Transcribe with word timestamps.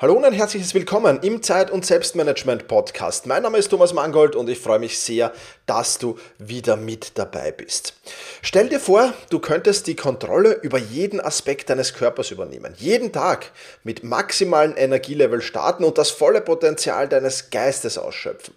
Hallo 0.00 0.12
und 0.12 0.24
ein 0.24 0.32
herzliches 0.32 0.74
Willkommen 0.74 1.18
im 1.22 1.42
Zeit- 1.42 1.72
und 1.72 1.84
Selbstmanagement 1.84 2.68
Podcast. 2.68 3.26
Mein 3.26 3.42
Name 3.42 3.58
ist 3.58 3.66
Thomas 3.66 3.92
Mangold 3.92 4.36
und 4.36 4.48
ich 4.48 4.60
freue 4.60 4.78
mich 4.78 4.96
sehr, 4.96 5.32
dass 5.66 5.98
du 5.98 6.16
wieder 6.38 6.76
mit 6.76 7.18
dabei 7.18 7.50
bist. 7.50 7.94
Stell 8.40 8.68
dir 8.68 8.78
vor, 8.78 9.12
du 9.30 9.40
könntest 9.40 9.88
die 9.88 9.96
Kontrolle 9.96 10.52
über 10.62 10.78
jeden 10.78 11.20
Aspekt 11.20 11.68
deines 11.68 11.94
Körpers 11.94 12.30
übernehmen. 12.30 12.74
Jeden 12.78 13.10
Tag 13.10 13.50
mit 13.82 14.04
maximalen 14.04 14.76
Energielevel 14.76 15.42
starten 15.42 15.82
und 15.82 15.98
das 15.98 16.12
volle 16.12 16.42
Potenzial 16.42 17.08
deines 17.08 17.50
Geistes 17.50 17.98
ausschöpfen. 17.98 18.54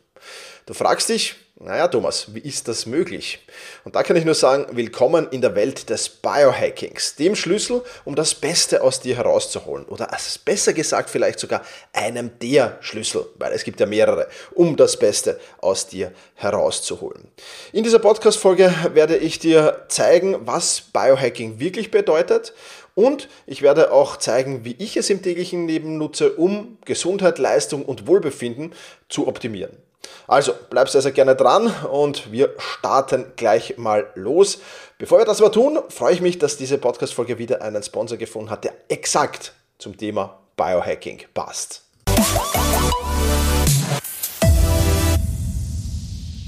Du 0.68 0.76
fragst 0.76 1.10
dich, 1.10 1.38
naja, 1.64 1.88
Thomas, 1.88 2.34
wie 2.34 2.40
ist 2.40 2.68
das 2.68 2.88
möglich? 2.88 3.40
Und 3.84 3.96
da 3.96 4.02
kann 4.02 4.16
ich 4.16 4.26
nur 4.26 4.34
sagen, 4.34 4.66
willkommen 4.72 5.28
in 5.30 5.42
der 5.42 5.54
Welt 5.54 5.92
des 5.92 6.10
Biohackings, 6.10 7.16
dem 7.18 7.36
Schlüssel, 7.36 7.84
um 8.04 8.16
das 8.16 8.34
Beste 8.34 8.82
aus 8.82 9.00
dir 9.00 9.16
herauszuholen. 9.16 9.86
Oder 9.86 10.10
besser 10.44 10.74
gesagt, 10.74 11.12
vielleicht 11.12 11.40
sogar 11.40 11.62
einem 11.94 12.32
der 12.40 12.78
Schlüssel, 12.82 13.28
weil 13.36 13.54
es 13.54 13.64
gibt 13.64 13.80
ja 13.80 13.86
mehrere, 13.86 14.28
um 14.56 14.76
das 14.76 14.98
Beste 14.98 15.40
aus 15.60 15.86
dir 15.86 16.12
herauszuholen. 16.34 17.28
In 17.74 17.84
dieser 17.84 18.00
Podcast-Folge 18.00 18.74
werde 18.94 19.18
ich 19.18 19.38
dir 19.38 19.86
zeigen, 19.88 20.38
was 20.48 20.82
Biohacking 20.82 21.60
wirklich 21.60 21.92
bedeutet. 21.92 22.54
Und 22.96 23.30
ich 23.46 23.62
werde 23.62 23.92
auch 23.92 24.18
zeigen, 24.18 24.66
wie 24.66 24.76
ich 24.80 24.98
es 24.98 25.12
im 25.12 25.22
täglichen 25.22 25.68
Leben 25.68 25.98
nutze, 25.98 26.32
um 26.34 26.80
Gesundheit, 26.86 27.38
Leistung 27.38 27.86
und 27.86 28.08
Wohlbefinden 28.08 28.74
zu 29.10 29.28
optimieren. 29.28 29.78
Also 30.28 30.54
bleib 30.70 30.90
sehr, 30.90 31.02
sehr 31.02 31.12
gerne 31.12 31.36
dran 31.36 31.74
und 31.92 32.32
wir 32.32 32.54
starten 32.58 33.34
gleich 33.36 33.78
mal 33.78 34.08
los. 34.16 34.60
Bevor 34.98 35.20
wir 35.20 35.26
das 35.26 35.42
aber 35.42 35.52
tun, 35.52 35.80
freue 35.90 36.14
ich 36.14 36.22
mich, 36.22 36.38
dass 36.40 36.58
diese 36.58 36.78
Podcast-Folge 36.78 37.38
wieder 37.38 37.62
einen 37.62 37.84
Sponsor 37.84 38.18
gefunden 38.18 38.50
hat, 38.50 38.64
der 38.64 38.74
exakt 38.88 39.54
zum 39.78 39.98
Thema 39.98 40.40
Biohacking 40.56 41.24
passt. 41.34 41.84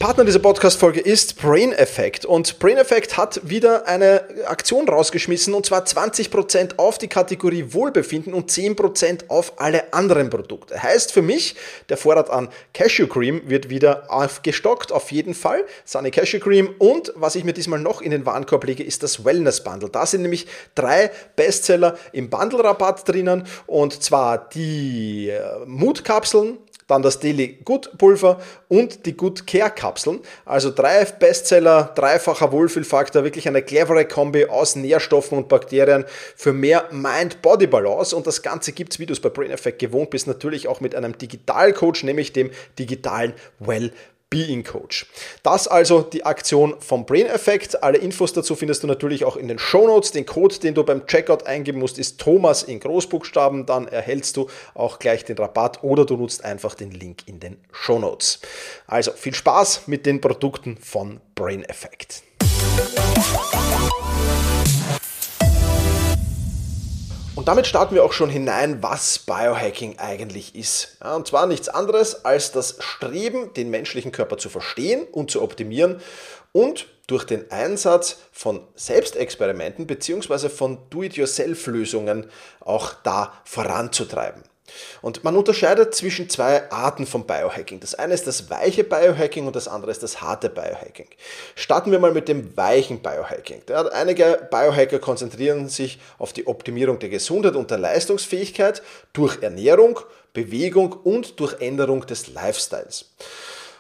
Partner 0.03 0.25
dieser 0.25 0.39
Podcast-Folge 0.39 0.99
ist 0.99 1.41
Brain 1.41 1.71
Effect. 1.71 2.25
Und 2.25 2.59
Brain 2.59 2.75
Effect 2.75 3.15
hat 3.15 3.39
wieder 3.41 3.87
eine 3.87 4.21
Aktion 4.47 4.89
rausgeschmissen 4.89 5.53
und 5.53 5.65
zwar 5.65 5.85
20% 5.85 6.73
auf 6.75 6.97
die 6.97 7.07
Kategorie 7.07 7.67
Wohlbefinden 7.69 8.33
und 8.33 8.51
10% 8.51 9.29
auf 9.29 9.61
alle 9.61 9.93
anderen 9.93 10.29
Produkte. 10.29 10.83
Heißt 10.83 11.13
für 11.13 11.21
mich, 11.21 11.55
der 11.87 11.95
Vorrat 11.95 12.29
an 12.29 12.49
Cashew 12.73 13.07
Cream 13.07 13.43
wird 13.45 13.69
wieder 13.69 14.11
aufgestockt, 14.11 14.91
auf 14.91 15.09
jeden 15.13 15.33
Fall. 15.33 15.63
Sunny 15.85 16.11
Cashew 16.11 16.39
Cream. 16.39 16.75
Und 16.79 17.13
was 17.15 17.35
ich 17.35 17.45
mir 17.45 17.53
diesmal 17.53 17.79
noch 17.79 18.01
in 18.01 18.11
den 18.11 18.25
Warenkorb 18.25 18.65
lege, 18.65 18.83
ist 18.83 19.03
das 19.03 19.23
Wellness 19.23 19.63
Bundle. 19.63 19.87
Da 19.87 20.05
sind 20.05 20.23
nämlich 20.23 20.47
drei 20.75 21.11
Bestseller 21.37 21.97
im 22.11 22.29
Bundle-Rabatt 22.29 23.07
drinnen 23.07 23.47
und 23.67 24.03
zwar 24.03 24.49
die 24.49 25.29
äh, 25.29 25.65
Mut-Kapseln, 25.65 26.57
dann 26.93 27.01
das 27.01 27.19
Daily 27.19 27.59
Good 27.65 27.97
Pulver 27.97 28.39
und 28.69 29.05
die 29.05 29.17
Good 29.17 29.47
Care 29.47 29.71
Kapseln. 29.71 30.19
Also 30.45 30.69
drei 30.69 31.03
Bestseller, 31.05 31.91
dreifacher 31.95 32.51
Wohlfühlfaktor, 32.51 33.23
wirklich 33.23 33.47
eine 33.47 33.61
clevere 33.61 34.05
Kombi 34.05 34.45
aus 34.45 34.75
Nährstoffen 34.75 35.37
und 35.37 35.49
Bakterien 35.49 36.05
für 36.35 36.53
mehr 36.53 36.85
Mind-Body-Balance. 36.91 38.15
Und 38.15 38.27
das 38.27 38.41
Ganze 38.41 38.71
gibt 38.71 38.93
es, 38.93 38.99
wie 38.99 39.05
du 39.05 39.13
es 39.13 39.19
bei 39.19 39.29
Brain 39.29 39.51
Effect 39.51 39.79
gewohnt 39.79 40.11
bist, 40.11 40.27
natürlich 40.27 40.67
auch 40.67 40.81
mit 40.81 40.95
einem 40.95 41.17
Digitalcoach, 41.17 42.03
nämlich 42.03 42.31
dem 42.31 42.51
digitalen 42.77 43.33
Well 43.59 43.91
Being 44.33 44.63
Coach. 44.63 45.05
Das 45.43 45.67
also 45.67 46.01
die 46.01 46.25
Aktion 46.25 46.73
vom 46.79 47.05
Brain 47.05 47.27
Effect. 47.27 47.83
Alle 47.83 47.99
Infos 47.99 48.33
dazu 48.33 48.55
findest 48.55 48.81
du 48.81 48.87
natürlich 48.87 49.25
auch 49.25 49.37
in 49.37 49.47
den 49.47 49.59
Show 49.59 49.85
Notes. 49.85 50.11
Den 50.11 50.25
Code, 50.25 50.57
den 50.57 50.73
du 50.73 50.83
beim 50.83 51.05
Checkout 51.05 51.45
eingeben 51.45 51.77
musst, 51.77 51.99
ist 51.99 52.19
Thomas 52.19 52.63
in 52.63 52.79
Großbuchstaben. 52.79 53.67
Dann 53.67 53.87
erhältst 53.87 54.35
du 54.35 54.49
auch 54.73 54.97
gleich 54.97 55.23
den 55.23 55.37
Rabatt 55.37 55.83
oder 55.83 56.03
du 56.03 56.17
nutzt 56.17 56.43
einfach 56.43 56.73
den 56.73 56.89
Link 56.89 57.27
in 57.27 57.39
den 57.39 57.57
Show 57.71 57.99
Notes. 57.99 58.39
Also 58.87 59.11
viel 59.11 59.35
Spaß 59.35 59.83
mit 59.85 60.07
den 60.07 60.19
Produkten 60.19 60.77
von 60.77 61.21
Brain 61.35 61.63
Effect. 61.65 62.23
Und 67.35 67.47
damit 67.47 67.65
starten 67.65 67.95
wir 67.95 68.03
auch 68.03 68.13
schon 68.13 68.29
hinein, 68.29 68.83
was 68.83 69.17
Biohacking 69.17 69.97
eigentlich 69.97 70.55
ist. 70.55 70.97
Ja, 71.03 71.15
und 71.15 71.25
zwar 71.25 71.47
nichts 71.47 71.67
anderes 71.67 72.25
als 72.25 72.51
das 72.51 72.77
Streben, 72.79 73.51
den 73.55 73.71
menschlichen 73.71 74.11
Körper 74.11 74.37
zu 74.37 74.49
verstehen 74.49 75.07
und 75.11 75.31
zu 75.31 75.41
optimieren 75.41 75.99
und 76.51 76.85
durch 77.07 77.23
den 77.23 77.49
Einsatz 77.51 78.17
von 78.31 78.61
Selbstexperimenten 78.75 79.87
bzw. 79.87 80.47
von 80.49 80.77
Do-it-yourself-Lösungen 80.91 82.29
auch 82.59 82.93
da 83.03 83.33
voranzutreiben. 83.45 84.43
Und 85.01 85.23
man 85.23 85.35
unterscheidet 85.35 85.93
zwischen 85.95 86.29
zwei 86.29 86.71
Arten 86.71 87.05
von 87.05 87.25
Biohacking. 87.25 87.79
Das 87.79 87.95
eine 87.95 88.13
ist 88.13 88.27
das 88.27 88.49
weiche 88.49 88.83
Biohacking 88.83 89.47
und 89.47 89.55
das 89.55 89.67
andere 89.67 89.91
ist 89.91 90.03
das 90.03 90.21
harte 90.21 90.49
Biohacking. 90.49 91.07
Starten 91.55 91.91
wir 91.91 91.99
mal 91.99 92.11
mit 92.11 92.27
dem 92.27 92.55
weichen 92.55 93.01
Biohacking. 93.01 93.61
Einige 93.93 94.47
Biohacker 94.49 94.99
konzentrieren 94.99 95.69
sich 95.69 95.99
auf 96.17 96.33
die 96.33 96.47
Optimierung 96.47 96.99
der 96.99 97.09
Gesundheit 97.09 97.55
und 97.55 97.71
der 97.71 97.77
Leistungsfähigkeit 97.77 98.81
durch 99.13 99.41
Ernährung, 99.41 99.99
Bewegung 100.33 100.93
und 100.93 101.39
durch 101.39 101.59
Änderung 101.61 102.05
des 102.05 102.27
Lifestyles 102.27 103.05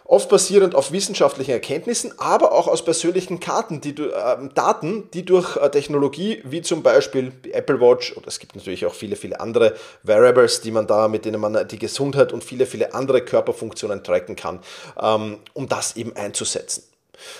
oft 0.05 0.29
basierend 0.29 0.75
auf 0.75 0.91
wissenschaftlichen 0.91 1.51
Erkenntnissen, 1.51 2.13
aber 2.17 2.51
auch 2.51 2.67
aus 2.67 2.83
persönlichen 2.83 3.39
Karten, 3.39 3.81
die, 3.81 3.91
äh, 3.91 4.49
Daten, 4.53 5.09
die 5.13 5.25
durch 5.25 5.57
äh, 5.57 5.69
Technologie 5.69 6.41
wie 6.43 6.61
zum 6.61 6.83
Beispiel 6.83 7.31
die 7.43 7.53
Apple 7.53 7.79
Watch 7.79 8.15
oder 8.17 8.27
es 8.27 8.39
gibt 8.39 8.55
natürlich 8.55 8.85
auch 8.85 8.93
viele, 8.93 9.15
viele 9.15 9.39
andere 9.39 9.75
Variables, 10.03 10.61
die 10.61 10.71
man 10.71 10.87
da, 10.87 11.07
mit 11.07 11.25
denen 11.25 11.39
man 11.39 11.67
die 11.67 11.79
Gesundheit 11.79 12.33
und 12.33 12.43
viele, 12.43 12.65
viele 12.65 12.93
andere 12.93 13.21
Körperfunktionen 13.21 14.03
tracken 14.03 14.35
kann, 14.35 14.59
ähm, 15.01 15.39
um 15.53 15.69
das 15.69 15.95
eben 15.95 16.15
einzusetzen. 16.15 16.83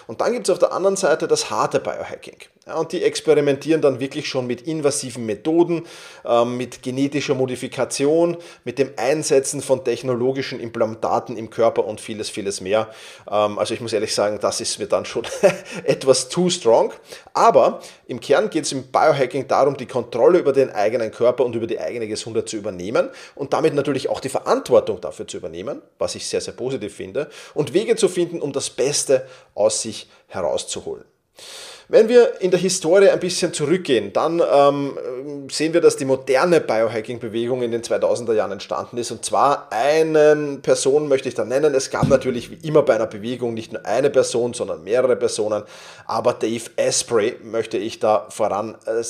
Und 0.07 0.22
dann 0.22 0.31
gibt 0.34 0.47
es 0.47 0.51
auf 0.51 0.59
der 0.59 0.72
anderen 0.72 0.95
Seite 0.95 1.28
das 1.28 1.50
harte 1.50 1.80
Biohacking. 1.80 2.38
Und 2.66 2.94
die 2.94 3.03
experimentieren 3.03 3.81
dann 3.81 4.00
wirklich 4.00 4.29
schon 4.29 4.47
mit 4.47 4.62
invasiven 4.62 5.25
Methoden, 5.25 5.85
ähm, 6.24 6.56
mit 6.56 6.81
genetischer 6.81 7.35
Modifikation, 7.35 8.38
mit 8.63 8.79
dem 8.79 8.91
Einsetzen 8.96 9.62
von 9.62 9.84
technologischen 9.84 10.62
Implantaten 10.62 11.35
im 11.35 11.50
Körper 11.50 11.84
und 11.84 12.00
vieles, 12.00 12.29
vieles 12.29 12.62
mehr. 12.62 12.90
Ähm, 13.29 13.59
also 13.59 13.74
ich 13.74 13.81
muss 13.81 13.91
ehrlich 13.91 14.16
sagen, 14.16 14.40
das 14.40 14.62
ist 14.62 14.79
mir 14.79 14.88
dann 14.88 15.03
schon 15.03 15.24
etwas 15.84 16.29
too 16.29 16.50
strong. 16.50 16.94
Aber 17.34 17.81
im 18.07 18.22
Kern 18.22 18.50
geht 18.50 18.63
es 18.63 18.72
im 18.72 18.84
Biohacking 18.84 19.50
darum, 19.50 19.75
die 19.75 19.85
Kontrolle 19.85 20.40
über 20.40 20.53
den 20.53 20.69
eigenen 20.69 21.12
Körper 21.12 21.44
und 21.44 21.56
über 21.56 21.68
die 21.68 21.81
eigene 21.81 22.07
Gesundheit 22.07 22.47
zu 22.47 22.56
übernehmen 22.56 23.09
und 23.35 23.51
damit 23.51 23.74
natürlich 23.74 24.07
auch 24.07 24.22
die 24.22 24.30
Verantwortung 24.30 25.01
dafür 25.01 25.28
zu 25.28 25.35
übernehmen, 25.35 25.81
was 26.00 26.16
ich 26.16 26.25
sehr, 26.30 26.40
sehr 26.40 26.53
positiv 26.53 26.95
finde, 26.95 27.30
und 27.56 27.74
Wege 27.74 27.97
zu 27.97 28.07
finden, 28.07 28.41
um 28.41 28.53
das 28.53 28.69
Beste 28.69 29.28
aus 29.53 29.81
sich 29.81 30.07
herauszuholen. 30.28 31.03
Wenn 31.90 32.08
wir 32.08 32.42
in 32.42 32.52
der 32.52 32.60
Historie 32.60 33.10
ein 33.10 33.20
bisschen 33.20 33.54
zurückgehen, 33.54 34.14
dann 34.14 34.42
ähm, 34.42 34.98
sehen 35.50 35.74
wir, 35.74 35.82
dass 35.82 35.98
die 35.98 36.06
moderne 36.06 36.62
Biohacking-Bewegung 36.62 37.62
in 37.62 37.72
den 37.72 37.82
2000er 37.82 38.34
Jahren 38.34 38.54
entstanden 38.54 38.98
ist. 38.98 39.12
Und 39.12 39.26
zwar 39.26 39.68
eine 39.72 40.60
Person 40.62 41.08
möchte 41.08 41.28
ich 41.28 41.36
da 41.36 41.44
nennen. 41.44 41.76
Es 41.76 41.90
gab 41.90 42.08
natürlich 42.08 42.52
wie 42.52 42.68
immer 42.68 42.84
bei 42.84 42.96
einer 42.96 43.08
Bewegung 43.08 43.54
nicht 43.54 43.74
nur 43.74 43.86
eine 43.86 44.10
Person, 44.10 44.54
sondern 44.54 44.84
mehrere 44.84 45.16
Personen. 45.16 45.64
Aber 46.06 46.34
Dave 46.34 46.70
Asprey 46.78 47.36
möchte 47.44 47.78
ich 47.78 48.00
da 48.00 48.28
voran 48.30 48.76
äh, 48.86 49.04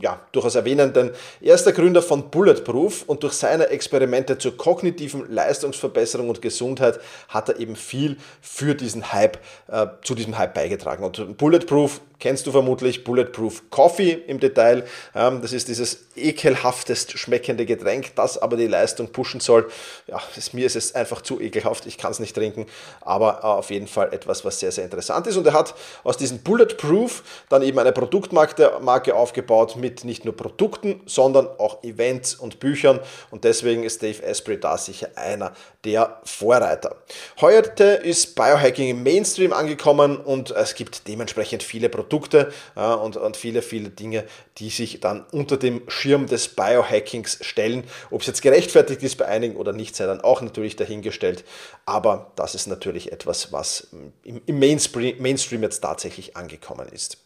ja, 0.00 0.20
durchaus 0.32 0.56
erwähnen, 0.56 0.92
denn 0.92 1.10
er 1.40 1.54
ist 1.54 1.64
der 1.64 1.72
Gründer 1.72 2.02
von 2.02 2.30
Bulletproof 2.30 3.04
und 3.06 3.22
durch 3.22 3.34
seine 3.34 3.68
Experimente 3.68 4.38
zur 4.38 4.56
kognitiven 4.56 5.30
Leistungsverbesserung 5.32 6.28
und 6.28 6.42
Gesundheit 6.42 6.98
hat 7.28 7.48
er 7.48 7.60
eben 7.60 7.76
viel 7.76 8.16
für 8.40 8.74
diesen 8.74 9.12
Hype, 9.12 9.38
äh, 9.68 9.86
zu 10.02 10.14
diesem 10.14 10.36
Hype 10.38 10.54
beigetragen. 10.54 11.04
Und 11.04 11.36
Bulletproof 11.36 12.00
kennst 12.18 12.46
du 12.46 12.52
vermutlich 12.52 13.04
Bulletproof 13.04 13.70
Coffee 13.70 14.12
im 14.12 14.40
Detail. 14.40 14.84
Das 15.12 15.52
ist 15.52 15.68
dieses 15.68 16.06
ekelhaftest 16.16 17.18
schmeckende 17.18 17.66
Getränk, 17.66 18.14
das 18.14 18.38
aber 18.38 18.56
die 18.56 18.66
Leistung 18.66 19.08
pushen 19.08 19.40
soll. 19.40 19.68
Ja, 20.06 20.22
mir 20.52 20.64
ist 20.64 20.76
es 20.76 20.94
einfach 20.94 21.20
zu 21.20 21.40
ekelhaft, 21.40 21.84
ich 21.84 21.98
kann 21.98 22.12
es 22.12 22.20
nicht 22.20 22.34
trinken, 22.34 22.66
aber 23.02 23.44
auf 23.44 23.70
jeden 23.70 23.86
Fall 23.86 24.14
etwas, 24.14 24.44
was 24.46 24.60
sehr, 24.60 24.72
sehr 24.72 24.84
interessant 24.84 25.26
ist. 25.26 25.36
Und 25.36 25.46
er 25.46 25.52
hat 25.52 25.74
aus 26.04 26.16
diesem 26.16 26.38
Bulletproof 26.38 27.22
dann 27.50 27.60
eben 27.60 27.78
eine 27.78 27.92
Produktmarke 27.92 29.14
aufgebaut 29.14 29.76
mit 29.76 30.04
nicht 30.04 30.24
nur 30.24 30.34
Produkten, 30.34 31.02
sondern 31.04 31.46
auch 31.58 31.82
Events 31.84 32.34
und 32.34 32.60
Büchern. 32.60 32.98
Und 33.30 33.44
deswegen 33.44 33.82
ist 33.82 34.02
Dave 34.02 34.26
Asprey 34.26 34.58
da 34.58 34.78
sicher 34.78 35.10
einer 35.16 35.52
der 35.84 36.18
Vorreiter. 36.24 36.96
Heute 37.42 37.84
ist 37.84 38.34
Biohacking 38.34 38.88
im 38.88 39.02
Mainstream 39.02 39.52
angekommen 39.52 40.16
und 40.16 40.50
es 40.50 40.74
gibt 40.74 41.06
dementsprechend 41.08 41.62
viele 41.62 41.90
Produkte 41.90 42.05
Produkte 42.06 42.52
äh, 42.76 42.86
und, 42.86 43.16
und 43.16 43.36
viele, 43.36 43.62
viele 43.62 43.90
Dinge, 43.90 44.24
die 44.58 44.70
sich 44.70 45.00
dann 45.00 45.26
unter 45.32 45.56
dem 45.56 45.82
Schirm 45.88 46.26
des 46.26 46.48
Biohackings 46.48 47.38
stellen. 47.40 47.84
Ob 48.10 48.20
es 48.20 48.28
jetzt 48.28 48.42
gerechtfertigt 48.42 49.02
ist 49.02 49.16
bei 49.16 49.26
einigen 49.26 49.56
oder 49.56 49.72
nicht, 49.72 49.96
sei 49.96 50.06
dann 50.06 50.20
auch 50.20 50.40
natürlich 50.40 50.76
dahingestellt. 50.76 51.44
Aber 51.84 52.32
das 52.36 52.54
ist 52.54 52.66
natürlich 52.66 53.12
etwas, 53.12 53.52
was 53.52 53.88
im, 54.22 54.58
Mainstream 54.58 55.62
jetzt 55.62 55.80
tatsächlich 55.80 56.36
angekommen 56.36 56.88
ist. 56.88 57.18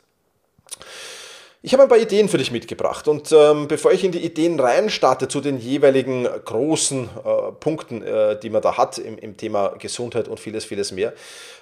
Ich 1.62 1.74
habe 1.74 1.82
ein 1.82 1.90
paar 1.90 1.98
Ideen 1.98 2.30
für 2.30 2.38
dich 2.38 2.52
mitgebracht 2.52 3.06
und 3.06 3.32
ähm, 3.32 3.68
bevor 3.68 3.92
ich 3.92 4.02
in 4.02 4.12
die 4.12 4.24
Ideen 4.24 4.58
reinstarte 4.58 5.28
zu 5.28 5.42
den 5.42 5.58
jeweiligen 5.58 6.24
großen 6.24 7.04
äh, 7.04 7.52
Punkten, 7.52 8.00
äh, 8.02 8.40
die 8.40 8.48
man 8.48 8.62
da 8.62 8.78
hat 8.78 8.96
im, 8.96 9.18
im, 9.18 9.36
Thema 9.36 9.74
Gesundheit 9.78 10.28
und 10.28 10.40
vieles, 10.40 10.64
vieles 10.64 10.90
mehr, 10.90 11.12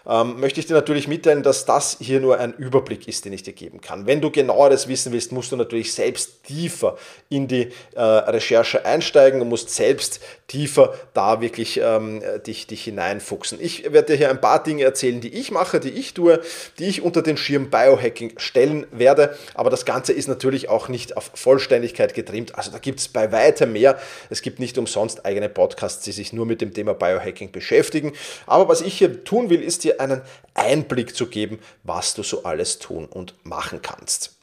ähm, 0.08 0.40
möchte 0.40 0.58
ich 0.60 0.66
dir 0.66 0.74
natürlich 0.74 1.06
mitteilen, 1.06 1.42
dass 1.42 1.66
das 1.66 1.98
hier 2.00 2.20
nur 2.20 2.38
ein 2.38 2.54
Überblick 2.54 3.06
ist, 3.06 3.24
den 3.24 3.32
ich 3.32 3.42
dir 3.42 3.52
geben 3.52 3.80
kann. 3.80 4.06
Wenn 4.06 4.20
du 4.20 4.30
genaueres 4.30 4.88
wissen 4.88 5.12
willst, 5.12 5.32
musst 5.32 5.52
du 5.52 5.56
natürlich 5.56 5.92
selbst 5.92 6.44
tiefer 6.44 6.96
in 7.28 7.46
die 7.46 7.68
äh, 7.94 8.00
Recherche 8.00 8.84
einsteigen 8.84 9.42
und 9.42 9.48
musst 9.48 9.70
selbst 9.70 10.20
tiefer 10.46 10.94
da 11.12 11.42
wirklich 11.42 11.78
ähm, 11.82 12.22
dich, 12.46 12.66
dich 12.66 12.84
hineinfuchsen. 12.84 13.58
Ich 13.60 13.92
werde 13.92 14.12
dir 14.12 14.16
hier 14.16 14.30
ein 14.30 14.40
paar 14.40 14.62
Dinge 14.62 14.84
erzählen, 14.84 15.20
die 15.20 15.34
ich 15.34 15.50
mache, 15.50 15.78
die 15.78 15.90
ich 15.90 16.14
tue, 16.14 16.40
die 16.78 16.86
ich 16.86 17.02
unter 17.02 17.20
den 17.20 17.36
Schirm 17.36 17.68
Biohacking 17.68 18.38
stellen 18.38 18.86
werde, 18.90 19.36
aber 19.54 19.68
das 19.68 19.84
Ganze 19.84 20.14
ist 20.14 20.26
natürlich 20.26 20.70
auch 20.70 20.88
nicht 20.88 21.18
auf 21.18 21.30
Vollständigkeit 21.34 22.14
getrimmt. 22.14 22.54
Also 22.54 22.70
da 22.70 22.78
gibt 22.78 23.00
es 23.00 23.08
bei 23.08 23.30
weitem 23.30 23.72
mehr. 23.72 23.98
Es 24.30 24.40
gibt 24.40 24.58
nicht 24.58 24.78
umsonst 24.78 25.26
eigene 25.26 25.50
Podcasts, 25.50 26.02
die 26.04 26.12
sich 26.12 26.32
nur 26.32 26.46
mit 26.46 26.62
dem 26.62 26.72
Thema 26.72 26.94
Biohacking 26.94 27.52
beschäftigen. 27.52 28.12
Aber 28.46 28.68
was 28.68 28.80
ich 28.80 28.96
hier 28.96 29.24
tun 29.24 29.50
will, 29.50 29.62
ist 29.62 29.84
dir 29.84 29.97
einen 30.00 30.22
Einblick 30.54 31.14
zu 31.14 31.26
geben, 31.26 31.58
was 31.84 32.14
du 32.14 32.22
so 32.22 32.44
alles 32.44 32.78
tun 32.78 33.06
und 33.06 33.34
machen 33.44 33.82
kannst. 33.82 34.36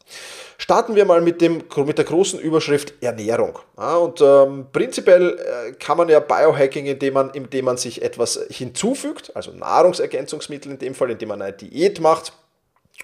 Starten 0.57 0.95
wir 0.95 1.05
mal 1.05 1.21
mit, 1.21 1.41
dem, 1.41 1.63
mit 1.77 1.97
der 1.97 2.05
großen 2.05 2.39
Überschrift 2.39 2.93
Ernährung. 3.01 3.59
Ja, 3.77 3.97
und 3.97 4.21
ähm, 4.21 4.67
prinzipiell 4.71 5.37
äh, 5.37 5.71
kann 5.73 5.97
man 5.97 6.07
ja 6.07 6.19
Biohacking, 6.19 6.85
indem 6.85 7.13
man, 7.15 7.29
indem 7.31 7.65
man 7.65 7.77
sich 7.77 8.01
etwas 8.01 8.39
hinzufügt, 8.49 9.35
also 9.35 9.51
Nahrungsergänzungsmittel 9.51 10.71
in 10.71 10.79
dem 10.79 10.95
Fall, 10.95 11.11
indem 11.11 11.29
man 11.29 11.41
eine 11.41 11.53
Diät 11.53 11.99
macht, 11.99 12.33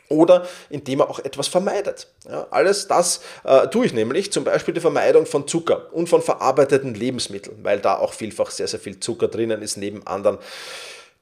oder 0.07 0.47
indem 0.69 1.01
er 1.01 1.09
auch 1.09 1.19
etwas 1.19 1.47
vermeidet. 1.47 2.07
Ja, 2.29 2.47
alles 2.51 2.87
das 2.87 3.21
äh, 3.43 3.67
tue 3.67 3.85
ich 3.85 3.93
nämlich, 3.93 4.31
zum 4.31 4.43
Beispiel 4.43 4.73
die 4.73 4.81
Vermeidung 4.81 5.25
von 5.25 5.47
Zucker 5.47 5.87
und 5.93 6.07
von 6.07 6.21
verarbeiteten 6.21 6.93
Lebensmitteln, 6.93 7.63
weil 7.63 7.79
da 7.79 7.97
auch 7.97 8.13
vielfach 8.13 8.51
sehr, 8.51 8.67
sehr 8.67 8.79
viel 8.79 8.99
Zucker 8.99 9.27
drinnen 9.27 9.61
ist, 9.61 9.77
neben 9.77 10.05
anderen 10.05 10.37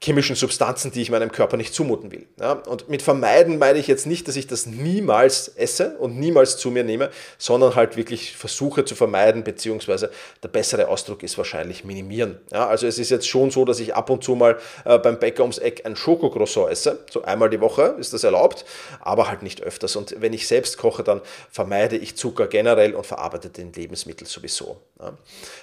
chemischen 0.02 0.38
Substanzen, 0.38 0.92
die 0.92 1.02
ich 1.02 1.12
meinem 1.12 1.32
Körper 1.32 1.58
nicht 1.58 1.74
zumuten 1.74 2.12
will. 2.12 2.26
Ja, 2.40 2.54
und 2.54 2.88
mit 2.88 3.02
vermeiden 3.02 3.58
meine 3.58 3.80
ich 3.80 3.88
jetzt 3.88 4.06
nicht, 4.06 4.30
dass 4.30 4.38
ich 4.38 4.48
das 4.48 4.66
niemals 4.66 5.50
esse 5.50 5.98
und 5.98 6.18
niemals 6.18 6.58
zu 6.58 6.72
mir 6.72 6.86
nehme, 6.86 7.10
sondern 7.38 7.76
halt 7.76 7.98
wirklich 7.98 8.38
versuche 8.38 8.86
zu 8.86 8.96
vermeiden, 8.96 9.44
beziehungsweise 9.44 10.10
der 10.42 10.48
bessere 10.48 10.88
Ausdruck 10.88 11.22
ist 11.24 11.38
wahrscheinlich 11.38 11.84
minimieren. 11.84 12.40
Ja, 12.52 12.68
also 12.68 12.88
es 12.88 12.98
ist 12.98 13.10
jetzt 13.10 13.28
schon 13.28 13.52
so, 13.52 13.66
dass 13.66 13.82
ich 13.82 13.94
ab 13.94 14.10
und 14.10 14.24
zu 14.24 14.36
mal 14.36 14.58
äh, 14.86 14.98
beim 15.00 15.20
Bäcker 15.20 15.44
ums 15.44 15.58
Eck 15.58 15.86
ein 15.86 15.98
Schokocroissant 15.98 16.70
esse, 16.70 17.00
so 17.12 17.24
einmal 17.24 17.50
die 17.50 17.60
Woche 17.60 17.96
ist 18.00 18.14
das 18.14 18.24
erlaubt, 18.24 18.64
aber 19.02 19.30
halt 19.30 19.44
nicht 19.44 19.62
öfters. 19.62 19.98
Und 19.98 20.16
wenn 20.20 20.32
ich 20.32 20.48
selbst 20.48 20.78
koche, 20.78 21.04
dann 21.04 21.20
vermeide 21.52 21.98
ich 21.98 22.16
Zucker 22.16 22.48
generell 22.48 22.96
und 22.96 23.06
verarbeite 23.06 23.50
den 23.50 23.74
Lebensmittel 23.74 24.26
sowieso. 24.26 24.78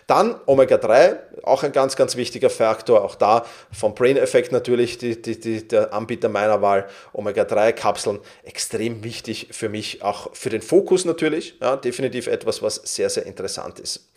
Dann 0.07 0.41
Omega-3, 0.47 1.19
auch 1.43 1.63
ein 1.63 1.73
ganz, 1.73 1.95
ganz 1.97 2.17
wichtiger 2.17 2.49
Faktor, 2.49 3.05
auch 3.05 3.17
da 3.17 3.45
vom 3.71 3.95
Brain 3.95 4.17
Effekt 4.17 4.51
natürlich 4.51 4.97
die, 4.97 5.21
die, 5.21 5.39
die, 5.39 5.69
der 5.69 5.93
Anbieter 5.93 6.31
meiner 6.31 6.63
Wahl, 6.63 6.89
Omega-3-Kapseln, 7.13 8.21
extrem 8.45 9.05
wichtig 9.05 9.49
für 9.51 9.69
mich, 9.69 10.03
auch 10.03 10.35
für 10.35 10.49
den 10.49 10.63
Fokus 10.63 11.05
natürlich. 11.05 11.57
Ja, 11.61 11.77
definitiv 11.77 12.29
etwas, 12.29 12.63
was 12.63 12.77
sehr, 12.77 13.11
sehr 13.11 13.27
interessant 13.27 13.79
ist. 13.79 14.09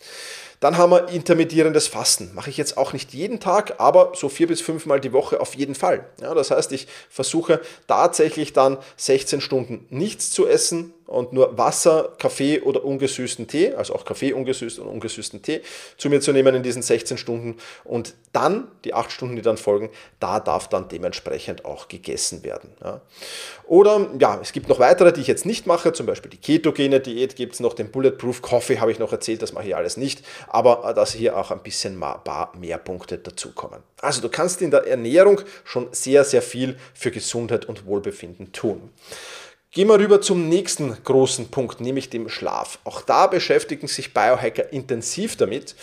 Dann 0.60 0.76
haben 0.76 0.92
wir 0.92 1.08
intermittierendes 1.08 1.88
Fasten. 1.88 2.34
Mache 2.34 2.50
ich 2.50 2.58
jetzt 2.58 2.76
auch 2.76 2.92
nicht 2.92 3.14
jeden 3.14 3.40
Tag, 3.40 3.80
aber 3.80 4.12
so 4.14 4.28
vier 4.28 4.46
bis 4.46 4.60
fünfmal 4.60 5.00
die 5.00 5.12
Woche 5.12 5.40
auf 5.40 5.54
jeden 5.54 5.74
Fall. 5.74 6.06
Ja, 6.20 6.34
das 6.34 6.50
heißt, 6.50 6.72
ich 6.72 6.86
versuche 7.08 7.60
tatsächlich 7.86 8.52
dann 8.52 8.76
16 8.96 9.40
Stunden 9.40 9.86
nichts 9.88 10.30
zu 10.30 10.46
essen, 10.46 10.92
und 11.10 11.32
nur 11.32 11.58
Wasser, 11.58 12.12
Kaffee 12.18 12.60
oder 12.60 12.84
ungesüßten 12.84 13.48
Tee, 13.48 13.74
also 13.74 13.94
auch 13.94 14.04
Kaffee 14.04 14.32
ungesüßt 14.32 14.78
und 14.78 14.86
ungesüßten 14.86 15.42
Tee 15.42 15.60
zu 15.98 16.08
mir 16.08 16.20
zu 16.20 16.32
nehmen 16.32 16.54
in 16.54 16.62
diesen 16.62 16.82
16 16.82 17.18
Stunden 17.18 17.56
und 17.82 18.14
dann, 18.32 18.68
die 18.84 18.94
8 18.94 19.10
Stunden, 19.10 19.34
die 19.34 19.42
dann 19.42 19.56
folgen, 19.56 19.90
da 20.20 20.38
darf 20.38 20.68
dann 20.68 20.88
dementsprechend 20.88 21.64
auch 21.64 21.88
gegessen 21.88 22.44
werden. 22.44 22.70
Ja. 22.82 23.00
Oder 23.66 24.08
ja, 24.20 24.38
es 24.40 24.52
gibt 24.52 24.68
noch 24.68 24.78
weitere, 24.78 25.12
die 25.12 25.20
ich 25.20 25.26
jetzt 25.26 25.46
nicht 25.46 25.66
mache, 25.66 25.92
zum 25.92 26.06
Beispiel 26.06 26.30
die 26.30 26.36
ketogene 26.36 27.00
Diät 27.00 27.34
gibt 27.34 27.54
es 27.54 27.60
noch, 27.60 27.74
den 27.74 27.90
Bulletproof 27.90 28.40
Coffee 28.40 28.78
habe 28.78 28.92
ich 28.92 29.00
noch 29.00 29.10
erzählt, 29.10 29.42
das 29.42 29.52
mache 29.52 29.66
ich 29.66 29.74
alles 29.74 29.96
nicht, 29.96 30.24
aber 30.46 30.92
dass 30.94 31.12
hier 31.12 31.36
auch 31.36 31.50
ein 31.50 31.62
bisschen 31.64 31.98
mehr 31.98 32.78
Punkte 32.78 33.18
dazukommen. 33.18 33.82
Also 34.00 34.20
du 34.20 34.28
kannst 34.28 34.62
in 34.62 34.70
der 34.70 34.86
Ernährung 34.86 35.40
schon 35.64 35.88
sehr, 35.90 36.24
sehr 36.24 36.42
viel 36.42 36.78
für 36.94 37.10
Gesundheit 37.10 37.64
und 37.64 37.84
Wohlbefinden 37.84 38.52
tun. 38.52 38.90
Gehen 39.72 39.86
wir 39.86 40.00
rüber 40.00 40.20
zum 40.20 40.48
nächsten 40.48 40.96
großen 41.04 41.52
Punkt, 41.52 41.80
nämlich 41.80 42.10
dem 42.10 42.28
Schlaf. 42.28 42.80
Auch 42.82 43.02
da 43.02 43.28
beschäftigen 43.28 43.86
sich 43.86 44.12
Biohacker 44.12 44.72
intensiv 44.72 45.36
damit. 45.36 45.76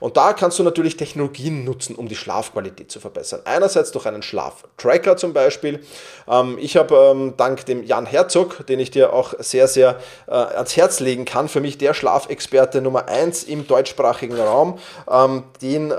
Und 0.00 0.16
da 0.16 0.32
kannst 0.32 0.58
du 0.58 0.62
natürlich 0.62 0.96
Technologien 0.96 1.62
nutzen, 1.62 1.94
um 1.94 2.08
die 2.08 2.16
Schlafqualität 2.16 2.90
zu 2.90 3.00
verbessern. 3.00 3.42
Einerseits 3.44 3.92
durch 3.92 4.06
einen 4.06 4.22
Schlaftracker 4.22 5.18
zum 5.18 5.34
Beispiel. 5.34 5.84
Ähm, 6.26 6.56
ich 6.58 6.78
habe 6.78 6.94
ähm, 6.96 7.34
dank 7.36 7.66
dem 7.66 7.84
Jan 7.84 8.06
Herzog, 8.06 8.66
den 8.66 8.80
ich 8.80 8.90
dir 8.90 9.12
auch 9.12 9.34
sehr, 9.38 9.68
sehr 9.68 9.98
äh, 10.26 10.30
ans 10.30 10.74
Herz 10.78 11.00
legen 11.00 11.26
kann, 11.26 11.50
für 11.50 11.60
mich 11.60 11.76
der 11.76 11.92
Schlafexperte 11.92 12.80
Nummer 12.80 13.08
1 13.10 13.44
im 13.44 13.66
deutschsprachigen 13.66 14.40
Raum. 14.40 14.78
Ähm, 15.06 15.44
den 15.60 15.92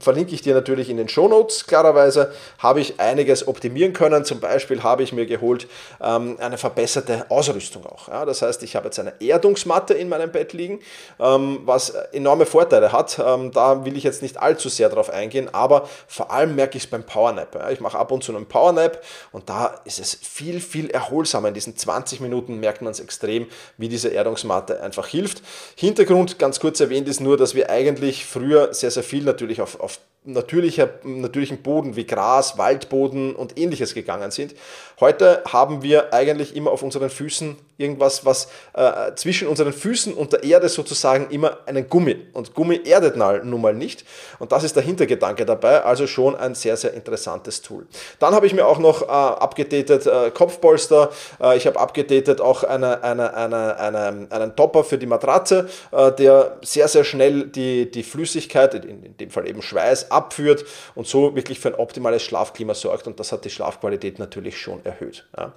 verlinke 0.00 0.34
ich 0.34 0.40
dir 0.40 0.54
natürlich 0.54 0.88
in 0.88 0.96
den 0.96 1.10
Shownotes. 1.10 1.66
Klarerweise 1.66 2.32
habe 2.58 2.80
ich 2.80 2.98
einiges 2.98 3.46
optimieren 3.46 3.92
können. 3.92 4.24
Zum 4.24 4.40
Beispiel 4.40 4.82
habe 4.82 5.02
ich 5.02 5.12
mir 5.12 5.26
geholt 5.26 5.68
eine 5.98 6.56
Verbesserung 6.56 6.77
verbesserte 6.78 7.28
Ausrüstung 7.28 7.84
auch. 7.86 8.06
Ja, 8.06 8.24
das 8.24 8.40
heißt, 8.40 8.62
ich 8.62 8.76
habe 8.76 8.86
jetzt 8.86 9.00
eine 9.00 9.12
Erdungsmatte 9.20 9.94
in 9.94 10.08
meinem 10.08 10.30
Bett 10.30 10.52
liegen, 10.52 10.78
ähm, 11.18 11.60
was 11.64 11.90
enorme 12.12 12.46
Vorteile 12.46 12.92
hat. 12.92 13.18
Ähm, 13.18 13.50
da 13.50 13.84
will 13.84 13.96
ich 13.96 14.04
jetzt 14.04 14.22
nicht 14.22 14.36
allzu 14.36 14.68
sehr 14.68 14.88
drauf 14.88 15.10
eingehen, 15.10 15.52
aber 15.52 15.88
vor 16.06 16.30
allem 16.30 16.54
merke 16.54 16.78
ich 16.78 16.84
es 16.84 16.90
beim 16.90 17.02
Powernap. 17.02 17.54
Ja. 17.56 17.70
Ich 17.70 17.80
mache 17.80 17.98
ab 17.98 18.12
und 18.12 18.22
zu 18.22 18.34
einen 18.34 18.46
Powernap 18.46 19.02
und 19.32 19.48
da 19.48 19.80
ist 19.84 19.98
es 19.98 20.14
viel, 20.14 20.60
viel 20.60 20.90
erholsamer. 20.90 21.48
In 21.48 21.54
diesen 21.54 21.76
20 21.76 22.20
Minuten 22.20 22.60
merkt 22.60 22.80
man 22.80 22.92
es 22.92 23.00
extrem, 23.00 23.46
wie 23.76 23.88
diese 23.88 24.10
Erdungsmatte 24.10 24.80
einfach 24.80 25.08
hilft. 25.08 25.42
Hintergrund, 25.74 26.38
ganz 26.38 26.60
kurz 26.60 26.78
erwähnt, 26.78 27.08
ist 27.08 27.20
nur, 27.20 27.36
dass 27.36 27.56
wir 27.56 27.70
eigentlich 27.70 28.24
früher 28.24 28.72
sehr, 28.72 28.92
sehr 28.92 29.02
viel 29.02 29.24
natürlich 29.24 29.60
auf, 29.60 29.80
auf 29.80 29.98
natürlicher, 30.24 30.90
natürlichen 31.04 31.62
Boden 31.62 31.96
wie 31.96 32.06
Gras, 32.06 32.58
Waldboden 32.58 33.34
und 33.34 33.58
ähnliches 33.58 33.94
gegangen 33.94 34.30
sind. 34.30 34.54
Heute 35.00 35.42
haben 35.46 35.82
wir 35.82 36.12
eigentlich 36.12 36.56
immer 36.56 36.70
auf 36.72 36.82
unseren 36.82 37.08
Füßen 37.08 37.56
irgendwas, 37.78 38.24
was 38.24 38.48
äh, 38.74 39.14
zwischen 39.14 39.46
unseren 39.46 39.72
Füßen 39.72 40.12
und 40.12 40.32
der 40.32 40.42
Erde 40.42 40.68
sozusagen 40.68 41.30
immer 41.30 41.58
einen 41.66 41.88
Gummi. 41.88 42.16
Und 42.32 42.54
Gummi 42.54 42.80
erdet 42.84 43.16
nun 43.16 43.60
mal 43.60 43.74
nicht. 43.74 44.04
Und 44.40 44.50
das 44.50 44.64
ist 44.64 44.74
der 44.74 44.82
Hintergedanke 44.82 45.46
dabei. 45.46 45.84
Also 45.84 46.08
schon 46.08 46.34
ein 46.34 46.56
sehr, 46.56 46.76
sehr 46.76 46.92
interessantes 46.94 47.62
Tool. 47.62 47.86
Dann 48.18 48.34
habe 48.34 48.46
ich 48.46 48.54
mir 48.54 48.66
auch 48.66 48.78
noch 48.78 49.02
äh, 49.02 49.06
abgedatet 49.06 50.06
äh, 50.06 50.32
Kopfpolster. 50.32 51.10
Äh, 51.40 51.56
ich 51.56 51.66
habe 51.68 51.78
abgedatet 51.78 52.40
auch 52.40 52.64
eine, 52.64 53.04
eine, 53.04 53.34
eine, 53.34 53.78
eine, 53.78 54.26
einen 54.30 54.56
Topper 54.56 54.82
für 54.82 54.98
die 54.98 55.06
Matratze, 55.06 55.68
äh, 55.92 56.10
der 56.12 56.56
sehr, 56.62 56.88
sehr 56.88 57.04
schnell 57.04 57.46
die, 57.46 57.88
die 57.88 58.02
Flüssigkeit, 58.02 58.74
in, 58.74 59.04
in 59.04 59.16
dem 59.16 59.30
Fall 59.30 59.48
eben 59.48 59.62
Schweiß, 59.62 60.07
abführt 60.10 60.64
und 60.94 61.06
so 61.06 61.34
wirklich 61.34 61.60
für 61.60 61.68
ein 61.68 61.74
optimales 61.74 62.22
Schlafklima 62.22 62.74
sorgt. 62.74 63.06
Und 63.06 63.20
das 63.20 63.32
hat 63.32 63.44
die 63.44 63.50
Schlafqualität 63.50 64.18
natürlich 64.18 64.58
schon 64.58 64.84
erhöht. 64.84 65.26
Ja. 65.36 65.52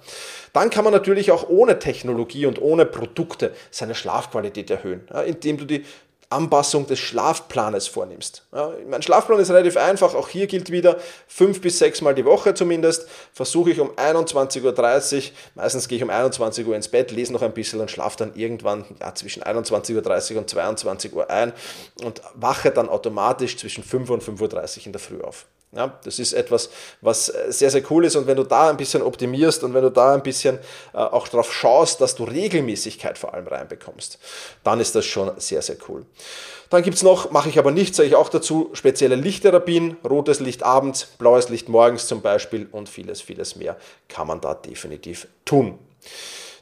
Dann 0.52 0.70
kann 0.70 0.84
man 0.84 0.92
natürlich 0.92 1.30
auch 1.32 1.48
ohne 1.48 1.78
Technologie 1.78 2.46
und 2.46 2.60
ohne 2.60 2.86
Produkte 2.86 3.52
seine 3.70 3.94
Schlafqualität 3.94 4.70
erhöhen, 4.70 5.06
ja, 5.12 5.22
indem 5.22 5.58
du 5.58 5.64
die 5.64 5.84
Anpassung 6.32 6.86
des 6.86 6.98
Schlafplanes 6.98 7.86
vornimmst. 7.86 8.46
Ja, 8.52 8.72
mein 8.88 9.02
Schlafplan 9.02 9.38
ist 9.40 9.50
relativ 9.50 9.76
einfach, 9.76 10.14
auch 10.14 10.28
hier 10.28 10.46
gilt 10.46 10.70
wieder 10.70 10.96
fünf 11.28 11.60
bis 11.60 11.78
sechs 11.78 12.00
Mal 12.00 12.14
die 12.14 12.24
Woche 12.24 12.54
zumindest, 12.54 13.06
versuche 13.32 13.70
ich 13.70 13.80
um 13.80 13.90
21.30 13.90 15.16
Uhr, 15.16 15.22
meistens 15.54 15.88
gehe 15.88 15.96
ich 15.96 16.04
um 16.04 16.10
21 16.10 16.66
Uhr 16.66 16.74
ins 16.74 16.88
Bett, 16.88 17.10
lese 17.10 17.32
noch 17.32 17.42
ein 17.42 17.54
bisschen 17.54 17.80
und 17.80 17.90
schlafe 17.90 18.16
dann 18.18 18.34
irgendwann 18.34 18.84
ja, 19.00 19.14
zwischen 19.14 19.42
21.30 19.42 20.32
Uhr 20.32 20.38
und 20.38 20.50
22 20.50 21.14
Uhr 21.14 21.30
ein 21.30 21.52
und 22.02 22.22
wache 22.34 22.70
dann 22.70 22.88
automatisch 22.88 23.56
zwischen 23.56 23.84
5 23.84 24.10
und 24.10 24.22
5.30 24.22 24.78
Uhr 24.80 24.86
in 24.86 24.92
der 24.92 25.00
Früh 25.00 25.20
auf. 25.20 25.46
Ja, 25.74 25.98
das 26.04 26.18
ist 26.18 26.34
etwas, 26.34 26.68
was 27.00 27.30
äh, 27.30 27.50
sehr, 27.50 27.70
sehr 27.70 27.82
cool 27.90 28.04
ist 28.04 28.14
und 28.14 28.26
wenn 28.26 28.36
du 28.36 28.44
da 28.44 28.68
ein 28.68 28.76
bisschen 28.76 29.00
optimierst 29.00 29.64
und 29.64 29.72
wenn 29.72 29.82
du 29.82 29.90
da 29.90 30.12
ein 30.12 30.22
bisschen 30.22 30.58
äh, 30.92 30.98
auch 30.98 31.28
darauf 31.28 31.50
schaust, 31.50 32.02
dass 32.02 32.14
du 32.14 32.24
Regelmäßigkeit 32.24 33.16
vor 33.16 33.32
allem 33.32 33.46
reinbekommst, 33.46 34.18
dann 34.64 34.80
ist 34.80 34.94
das 34.94 35.06
schon 35.06 35.30
sehr, 35.38 35.62
sehr 35.62 35.76
cool. 35.88 36.04
Dann 36.68 36.82
gibt 36.82 36.96
es 36.96 37.02
noch, 37.02 37.30
mache 37.30 37.48
ich 37.48 37.58
aber 37.58 37.70
nicht, 37.70 37.94
sage 37.94 38.10
ich 38.10 38.14
auch 38.14 38.28
dazu, 38.28 38.68
spezielle 38.74 39.14
Lichttherapien, 39.14 39.96
rotes 40.04 40.40
Licht 40.40 40.62
abends, 40.62 41.06
blaues 41.18 41.48
Licht 41.48 41.70
morgens 41.70 42.06
zum 42.06 42.20
Beispiel 42.20 42.68
und 42.70 42.90
vieles, 42.90 43.22
vieles 43.22 43.56
mehr 43.56 43.76
kann 44.08 44.26
man 44.26 44.42
da 44.42 44.52
definitiv 44.52 45.26
tun. 45.46 45.78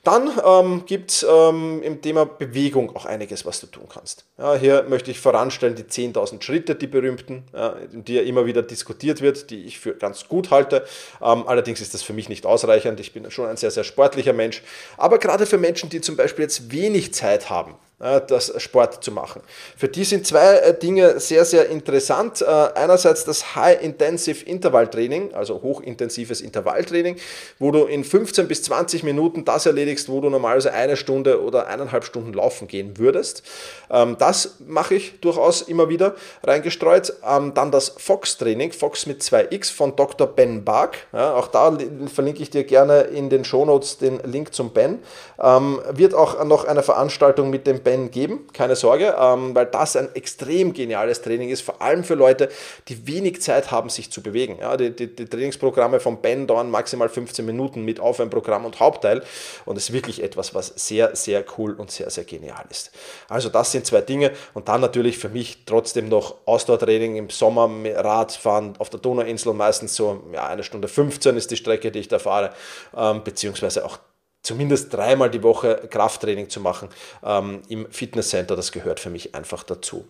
Dann 0.02 0.30
ähm, 0.44 0.86
gibt 0.86 1.10
es 1.10 1.26
ähm, 1.28 1.82
im 1.82 2.00
Thema 2.00 2.24
Bewegung 2.24 2.96
auch 2.96 3.04
einiges, 3.04 3.44
was 3.44 3.60
du 3.60 3.66
tun 3.66 3.84
kannst. 3.92 4.24
Ja, 4.38 4.54
hier 4.54 4.86
möchte 4.88 5.10
ich 5.10 5.20
voranstellen 5.20 5.74
die 5.74 5.82
10.000 5.82 6.42
Schritte, 6.42 6.74
die 6.74 6.86
berühmten, 6.86 7.44
ja, 7.52 7.76
die 7.92 8.14
ja 8.14 8.22
immer 8.22 8.46
wieder 8.46 8.62
diskutiert 8.62 9.20
wird, 9.20 9.50
die 9.50 9.64
ich 9.64 9.78
für 9.78 9.94
ganz 9.94 10.26
gut 10.26 10.50
halte. 10.50 10.86
Ähm, 11.20 11.46
allerdings 11.46 11.82
ist 11.82 11.92
das 11.92 12.02
für 12.02 12.14
mich 12.14 12.30
nicht 12.30 12.46
ausreichend. 12.46 12.98
Ich 12.98 13.12
bin 13.12 13.30
schon 13.30 13.46
ein 13.46 13.58
sehr, 13.58 13.70
sehr 13.70 13.84
sportlicher 13.84 14.32
Mensch. 14.32 14.62
Aber 14.96 15.18
gerade 15.18 15.44
für 15.44 15.58
Menschen, 15.58 15.90
die 15.90 16.00
zum 16.00 16.16
Beispiel 16.16 16.44
jetzt 16.44 16.72
wenig 16.72 17.12
Zeit 17.12 17.50
haben, 17.50 17.74
das 18.00 18.52
Sport 18.62 19.04
zu 19.04 19.12
machen. 19.12 19.42
Für 19.76 19.88
die 19.88 20.04
sind 20.04 20.26
zwei 20.26 20.56
äh, 20.56 20.78
Dinge 20.78 21.20
sehr, 21.20 21.44
sehr 21.44 21.68
interessant. 21.68 22.40
Äh, 22.40 22.46
einerseits 22.46 23.24
das 23.24 23.54
High-Intensive 23.54 24.44
Intervalltraining, 24.46 25.34
also 25.34 25.60
hochintensives 25.62 26.40
Intervalltraining, 26.40 27.16
wo 27.58 27.70
du 27.70 27.84
in 27.84 28.02
15 28.02 28.48
bis 28.48 28.62
20 28.62 29.02
Minuten 29.02 29.44
das 29.44 29.66
erledigst, 29.66 30.08
wo 30.08 30.22
du 30.22 30.30
normalerweise 30.30 30.72
eine 30.72 30.96
Stunde 30.96 31.42
oder 31.42 31.66
eineinhalb 31.66 32.04
Stunden 32.04 32.32
laufen 32.32 32.68
gehen 32.68 32.96
würdest. 32.96 33.42
Ähm, 33.90 34.16
das 34.18 34.56
mache 34.66 34.94
ich 34.94 35.20
durchaus 35.20 35.60
immer 35.60 35.90
wieder 35.90 36.14
reingestreut. 36.42 37.12
Ähm, 37.28 37.52
dann 37.52 37.70
das 37.70 37.90
Fox-Training, 37.98 38.72
Fox 38.72 39.04
mit 39.04 39.20
2x 39.20 39.70
von 39.72 39.94
Dr. 39.94 40.26
Ben 40.26 40.64
Bark. 40.64 40.96
Auch 41.12 41.48
da 41.48 41.76
verlinke 42.12 42.42
ich 42.42 42.50
dir 42.50 42.64
gerne 42.64 43.00
in 43.02 43.28
den 43.28 43.44
Shownotes 43.44 43.98
den 43.98 44.20
Link 44.20 44.54
zum 44.54 44.70
Ben. 44.70 45.00
Ähm, 45.38 45.80
wird 45.90 46.14
auch 46.14 46.42
noch 46.44 46.64
eine 46.64 46.82
Veranstaltung 46.82 47.50
mit 47.50 47.66
dem 47.66 47.80
Ben 47.80 47.89
Ben 47.90 48.12
geben, 48.12 48.46
keine 48.52 48.76
Sorge, 48.76 49.16
ähm, 49.18 49.52
weil 49.52 49.66
das 49.66 49.96
ein 49.96 50.14
extrem 50.14 50.72
geniales 50.72 51.22
Training 51.22 51.48
ist, 51.48 51.62
vor 51.62 51.82
allem 51.82 52.04
für 52.04 52.14
Leute, 52.14 52.48
die 52.86 53.08
wenig 53.08 53.42
Zeit 53.42 53.72
haben, 53.72 53.88
sich 53.88 54.12
zu 54.12 54.22
bewegen. 54.22 54.58
Ja, 54.60 54.76
die, 54.76 54.94
die, 54.94 55.12
die 55.12 55.24
Trainingsprogramme 55.24 55.98
von 55.98 56.22
Ben 56.22 56.46
dauern 56.46 56.70
maximal 56.70 57.08
15 57.08 57.44
Minuten 57.44 57.84
mit 57.84 57.98
Aufwärmprogramm 57.98 58.64
und 58.64 58.78
Hauptteil 58.78 59.24
und 59.64 59.76
ist 59.76 59.92
wirklich 59.92 60.22
etwas, 60.22 60.54
was 60.54 60.68
sehr, 60.68 61.16
sehr 61.16 61.44
cool 61.58 61.72
und 61.72 61.90
sehr, 61.90 62.10
sehr 62.10 62.22
genial 62.22 62.64
ist. 62.70 62.92
Also 63.28 63.48
das 63.48 63.72
sind 63.72 63.86
zwei 63.86 64.02
Dinge 64.02 64.30
und 64.54 64.68
dann 64.68 64.80
natürlich 64.80 65.18
für 65.18 65.28
mich 65.28 65.64
trotzdem 65.66 66.08
noch 66.08 66.36
Ausdauertraining 66.46 67.16
im 67.16 67.28
Sommer, 67.28 67.68
Radfahren 67.96 68.74
auf 68.78 68.90
der 68.90 69.00
Donauinsel, 69.00 69.52
meistens 69.52 69.96
so 69.96 70.22
ja, 70.32 70.46
eine 70.46 70.62
Stunde 70.62 70.86
15 70.86 71.36
ist 71.36 71.50
die 71.50 71.56
Strecke, 71.56 71.90
die 71.90 71.98
ich 71.98 72.08
da 72.08 72.20
fahre, 72.20 72.50
ähm, 72.96 73.24
beziehungsweise 73.24 73.84
auch 73.84 73.98
zumindest 74.42 74.92
dreimal 74.92 75.30
die 75.30 75.42
Woche 75.42 75.88
Krafttraining 75.90 76.48
zu 76.48 76.60
machen 76.60 76.88
ähm, 77.22 77.62
im 77.68 77.90
Fitnesscenter, 77.90 78.56
das 78.56 78.72
gehört 78.72 79.00
für 79.00 79.10
mich 79.10 79.34
einfach 79.34 79.62
dazu. 79.62 80.06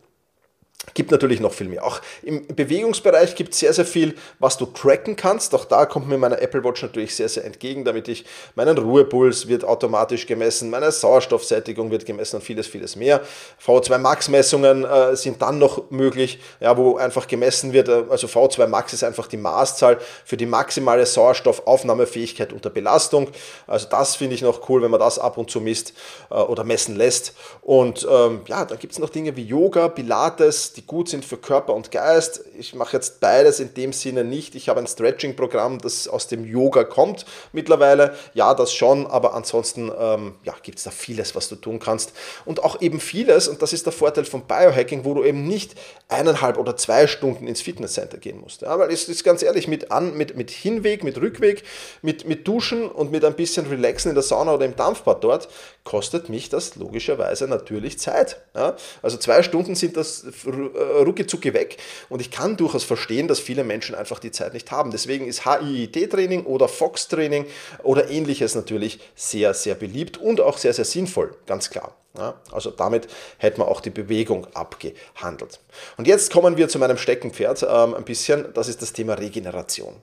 Gibt 0.94 1.10
natürlich 1.10 1.40
noch 1.40 1.52
viel 1.52 1.68
mehr. 1.68 1.84
Auch 1.84 2.00
im 2.22 2.46
Bewegungsbereich 2.46 3.34
gibt 3.34 3.52
es 3.52 3.60
sehr, 3.60 3.72
sehr 3.74 3.84
viel, 3.84 4.14
was 4.38 4.56
du 4.56 4.64
tracken 4.64 5.14
kannst. 5.14 5.54
Auch 5.54 5.66
da 5.66 5.84
kommt 5.84 6.08
mir 6.08 6.16
meine 6.16 6.40
Apple 6.40 6.64
Watch 6.64 6.82
natürlich 6.82 7.14
sehr, 7.14 7.28
sehr 7.28 7.44
entgegen, 7.44 7.84
damit 7.84 8.08
ich 8.08 8.24
meinen 8.54 8.78
Ruhepuls 8.78 9.46
wird 9.46 9.62
automatisch 9.62 10.26
gemessen, 10.26 10.70
meine 10.70 10.90
Sauerstoffsättigung 10.90 11.90
wird 11.90 12.06
gemessen 12.06 12.36
und 12.36 12.42
vieles, 12.42 12.66
vieles 12.66 12.96
mehr. 12.96 13.20
V2 13.64 13.98
Max 13.98 14.28
Messungen 14.28 14.84
äh, 14.84 15.14
sind 15.16 15.42
dann 15.42 15.58
noch 15.58 15.90
möglich, 15.90 16.40
ja, 16.60 16.76
wo 16.76 16.96
einfach 16.96 17.28
gemessen 17.28 17.74
wird. 17.74 17.88
Äh, 17.88 18.04
also 18.08 18.26
V2 18.26 18.66
Max 18.66 18.94
ist 18.94 19.04
einfach 19.04 19.26
die 19.26 19.36
Maßzahl 19.36 19.98
für 20.24 20.38
die 20.38 20.46
maximale 20.46 21.04
Sauerstoffaufnahmefähigkeit 21.04 22.54
unter 22.54 22.70
Belastung. 22.70 23.28
Also 23.66 23.86
das 23.88 24.16
finde 24.16 24.34
ich 24.34 24.42
noch 24.42 24.68
cool, 24.70 24.82
wenn 24.82 24.90
man 24.90 25.00
das 25.00 25.18
ab 25.18 25.36
und 25.36 25.50
zu 25.50 25.60
misst 25.60 25.92
äh, 26.30 26.34
oder 26.34 26.64
messen 26.64 26.96
lässt. 26.96 27.34
Und 27.60 28.08
ähm, 28.10 28.40
ja, 28.46 28.64
dann 28.64 28.78
gibt 28.78 28.94
es 28.94 28.98
noch 28.98 29.10
Dinge 29.10 29.36
wie 29.36 29.44
Yoga, 29.44 29.88
Pilates, 29.88 30.69
die 30.72 30.86
gut 30.86 31.08
sind 31.08 31.24
für 31.24 31.36
Körper 31.36 31.74
und 31.74 31.90
Geist. 31.90 32.44
Ich 32.58 32.74
mache 32.74 32.96
jetzt 32.96 33.20
beides 33.20 33.60
in 33.60 33.74
dem 33.74 33.92
Sinne 33.92 34.24
nicht. 34.24 34.54
Ich 34.54 34.68
habe 34.68 34.80
ein 34.80 34.86
Stretching-Programm, 34.86 35.78
das 35.78 36.08
aus 36.08 36.28
dem 36.28 36.44
Yoga 36.44 36.84
kommt 36.84 37.24
mittlerweile. 37.52 38.14
Ja, 38.34 38.54
das 38.54 38.72
schon, 38.72 39.06
aber 39.06 39.34
ansonsten 39.34 39.90
ähm, 39.98 40.34
ja, 40.44 40.54
gibt 40.62 40.78
es 40.78 40.84
da 40.84 40.90
vieles, 40.90 41.34
was 41.34 41.48
du 41.48 41.56
tun 41.56 41.78
kannst. 41.78 42.12
Und 42.44 42.62
auch 42.62 42.80
eben 42.80 43.00
vieles, 43.00 43.48
und 43.48 43.62
das 43.62 43.72
ist 43.72 43.86
der 43.86 43.92
Vorteil 43.92 44.24
von 44.24 44.46
Biohacking, 44.46 45.04
wo 45.04 45.14
du 45.14 45.24
eben 45.24 45.44
nicht 45.46 45.74
eineinhalb 46.08 46.58
oder 46.58 46.76
zwei 46.76 47.06
Stunden 47.06 47.46
ins 47.46 47.60
Fitnesscenter 47.60 48.18
gehen 48.18 48.40
musst. 48.40 48.62
Ja, 48.62 48.78
weil 48.78 48.90
es 48.90 49.08
ist 49.08 49.24
ganz 49.24 49.42
ehrlich, 49.42 49.68
mit, 49.68 49.90
an, 49.92 50.16
mit, 50.16 50.36
mit 50.36 50.50
Hinweg, 50.50 51.04
mit 51.04 51.20
Rückweg, 51.20 51.62
mit, 52.02 52.26
mit 52.26 52.46
Duschen 52.46 52.88
und 52.88 53.10
mit 53.10 53.24
ein 53.24 53.34
bisschen 53.34 53.66
Relaxen 53.66 54.10
in 54.10 54.14
der 54.14 54.22
Sauna 54.22 54.54
oder 54.54 54.64
im 54.64 54.76
Dampfbad 54.76 55.22
dort, 55.22 55.48
kostet 55.84 56.28
mich 56.28 56.48
das 56.48 56.76
logischerweise 56.76 57.48
natürlich 57.48 57.98
Zeit. 57.98 58.40
Ja? 58.54 58.76
Also 59.02 59.16
zwei 59.16 59.42
Stunden 59.42 59.74
sind 59.74 59.96
das 59.96 60.24
äh, 60.60 61.02
rucki 61.02 61.54
weg. 61.54 61.76
Und 62.08 62.20
ich 62.20 62.30
kann 62.30 62.56
durchaus 62.56 62.84
verstehen, 62.84 63.28
dass 63.28 63.40
viele 63.40 63.64
Menschen 63.64 63.94
einfach 63.94 64.18
die 64.18 64.30
Zeit 64.30 64.54
nicht 64.54 64.70
haben. 64.70 64.90
Deswegen 64.90 65.26
ist 65.26 65.44
HIIT-Training 65.44 66.44
oder 66.44 66.68
Fox-Training 66.68 67.46
oder 67.82 68.10
ähnliches 68.10 68.54
natürlich 68.54 69.00
sehr, 69.14 69.54
sehr 69.54 69.74
beliebt 69.74 70.18
und 70.18 70.40
auch 70.40 70.58
sehr, 70.58 70.72
sehr 70.72 70.84
sinnvoll, 70.84 71.34
ganz 71.46 71.70
klar. 71.70 71.94
Ja, 72.18 72.34
also 72.50 72.72
damit 72.72 73.06
hätten 73.38 73.60
wir 73.60 73.68
auch 73.68 73.80
die 73.80 73.90
Bewegung 73.90 74.46
abgehandelt. 74.54 75.60
Und 75.96 76.08
jetzt 76.08 76.32
kommen 76.32 76.56
wir 76.56 76.68
zu 76.68 76.80
meinem 76.80 76.98
Steckenpferd 76.98 77.62
ähm, 77.62 77.94
ein 77.94 78.04
bisschen, 78.04 78.52
das 78.52 78.66
ist 78.66 78.82
das 78.82 78.92
Thema 78.92 79.14
Regeneration 79.14 79.94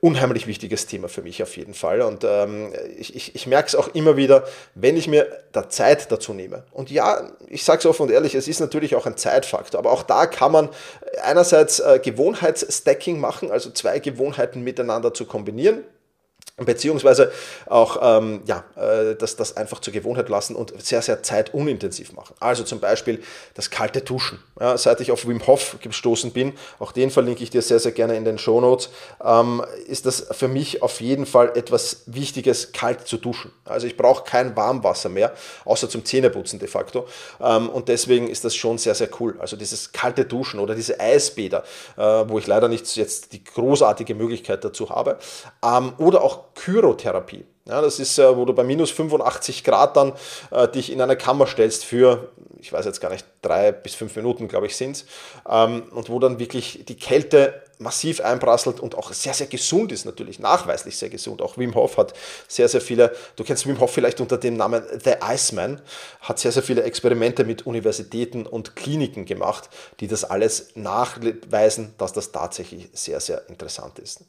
unheimlich 0.00 0.46
wichtiges 0.46 0.86
Thema 0.86 1.08
für 1.08 1.22
mich 1.22 1.42
auf 1.42 1.56
jeden 1.56 1.74
Fall. 1.74 2.02
Und 2.02 2.24
ähm, 2.24 2.72
ich, 2.96 3.14
ich, 3.16 3.34
ich 3.34 3.46
merke 3.46 3.68
es 3.68 3.74
auch 3.74 3.88
immer 3.94 4.16
wieder, 4.16 4.44
wenn 4.74 4.96
ich 4.96 5.08
mir 5.08 5.26
da 5.52 5.68
Zeit 5.68 6.10
dazu 6.12 6.32
nehme. 6.32 6.64
Und 6.72 6.90
ja, 6.90 7.30
ich 7.48 7.64
sage 7.64 7.80
es 7.80 7.86
offen 7.86 8.02
und 8.02 8.10
ehrlich, 8.10 8.34
es 8.34 8.48
ist 8.48 8.60
natürlich 8.60 8.94
auch 8.94 9.06
ein 9.06 9.16
Zeitfaktor. 9.16 9.78
Aber 9.78 9.92
auch 9.92 10.02
da 10.02 10.26
kann 10.26 10.52
man 10.52 10.68
einerseits 11.22 11.80
äh, 11.80 12.00
Gewohnheitsstacking 12.02 13.18
machen, 13.18 13.50
also 13.50 13.70
zwei 13.70 13.98
Gewohnheiten 13.98 14.62
miteinander 14.62 15.14
zu 15.14 15.24
kombinieren 15.24 15.84
beziehungsweise 16.66 17.32
auch 17.66 17.98
ähm, 18.02 18.42
ja, 18.46 18.64
äh, 18.76 19.14
das, 19.14 19.36
das 19.36 19.56
einfach 19.56 19.80
zur 19.80 19.92
Gewohnheit 19.92 20.28
lassen 20.28 20.56
und 20.56 20.72
sehr, 20.82 21.02
sehr 21.02 21.22
zeitunintensiv 21.22 22.12
machen. 22.12 22.34
Also 22.40 22.64
zum 22.64 22.80
Beispiel 22.80 23.22
das 23.54 23.70
kalte 23.70 24.00
Duschen. 24.00 24.42
Ja, 24.60 24.76
seit 24.76 25.00
ich 25.00 25.12
auf 25.12 25.26
Wim 25.26 25.46
Hof 25.46 25.76
gestoßen 25.80 26.32
bin, 26.32 26.54
auch 26.78 26.92
den 26.92 27.10
verlinke 27.10 27.42
ich 27.42 27.50
dir 27.50 27.62
sehr, 27.62 27.78
sehr 27.78 27.92
gerne 27.92 28.16
in 28.16 28.24
den 28.24 28.38
Show 28.38 28.60
Notes, 28.60 28.90
ähm, 29.24 29.64
ist 29.86 30.06
das 30.06 30.26
für 30.32 30.48
mich 30.48 30.82
auf 30.82 31.00
jeden 31.00 31.26
Fall 31.26 31.52
etwas 31.56 32.02
Wichtiges, 32.06 32.72
kalt 32.72 33.06
zu 33.06 33.18
duschen. 33.18 33.52
Also 33.64 33.86
ich 33.86 33.96
brauche 33.96 34.24
kein 34.24 34.56
Warmwasser 34.56 35.08
mehr, 35.08 35.32
außer 35.64 35.88
zum 35.88 36.04
Zähneputzen 36.04 36.58
de 36.58 36.68
facto. 36.68 37.06
Ähm, 37.40 37.68
und 37.68 37.88
deswegen 37.88 38.28
ist 38.28 38.44
das 38.44 38.54
schon 38.54 38.78
sehr, 38.78 38.94
sehr 38.94 39.08
cool. 39.20 39.36
Also 39.38 39.56
dieses 39.56 39.92
kalte 39.92 40.24
Duschen 40.24 40.60
oder 40.60 40.74
diese 40.74 40.98
Eisbäder, 40.98 41.62
äh, 41.96 42.02
wo 42.02 42.38
ich 42.38 42.46
leider 42.46 42.68
nicht 42.68 42.96
jetzt 42.96 43.32
die 43.32 43.44
großartige 43.44 44.14
Möglichkeit 44.14 44.64
dazu 44.64 44.90
habe. 44.90 45.18
Ähm, 45.64 45.92
oder 45.98 46.22
auch 46.22 46.47
Kyrotherapie. 46.64 47.44
Ja, 47.66 47.82
das 47.82 47.98
ist, 47.98 48.18
äh, 48.18 48.36
wo 48.36 48.44
du 48.46 48.54
bei 48.54 48.64
minus 48.64 48.90
85 48.90 49.62
Grad 49.62 49.96
dann 49.96 50.14
äh, 50.50 50.66
dich 50.68 50.90
in 50.90 51.00
eine 51.02 51.16
Kammer 51.16 51.46
stellst 51.46 51.84
für, 51.84 52.30
ich 52.60 52.72
weiß 52.72 52.86
jetzt 52.86 53.00
gar 53.00 53.10
nicht, 53.10 53.26
drei 53.42 53.72
bis 53.72 53.94
fünf 53.94 54.16
Minuten, 54.16 54.48
glaube 54.48 54.66
ich, 54.66 54.76
sind 54.76 54.92
es. 54.92 55.06
Ähm, 55.48 55.82
und 55.90 56.08
wo 56.08 56.18
dann 56.18 56.38
wirklich 56.38 56.84
die 56.88 56.96
Kälte 56.96 57.62
massiv 57.78 58.20
einprasselt 58.20 58.80
und 58.80 58.96
auch 58.96 59.12
sehr, 59.12 59.34
sehr 59.34 59.46
gesund 59.46 59.92
ist 59.92 60.04
natürlich, 60.04 60.38
nachweislich 60.38 60.96
sehr 60.96 61.08
gesund. 61.08 61.42
Auch 61.42 61.56
Wim 61.58 61.74
Hof 61.74 61.96
hat 61.96 62.12
sehr, 62.48 62.68
sehr 62.68 62.80
viele, 62.80 63.14
du 63.36 63.44
kennst 63.44 63.66
Wim 63.66 63.78
Hof 63.80 63.92
vielleicht 63.92 64.20
unter 64.20 64.36
dem 64.36 64.56
Namen 64.56 64.82
The 65.04 65.14
Iceman, 65.22 65.80
hat 66.20 66.38
sehr, 66.38 66.52
sehr 66.52 66.62
viele 66.62 66.82
Experimente 66.82 67.44
mit 67.44 67.66
Universitäten 67.66 68.46
und 68.46 68.76
Kliniken 68.76 69.24
gemacht, 69.24 69.68
die 70.00 70.08
das 70.08 70.24
alles 70.24 70.70
nachweisen, 70.74 71.94
dass 71.98 72.12
das 72.12 72.32
tatsächlich 72.32 72.88
sehr, 72.92 73.20
sehr 73.20 73.48
interessant 73.48 73.98
ist. 73.98 74.20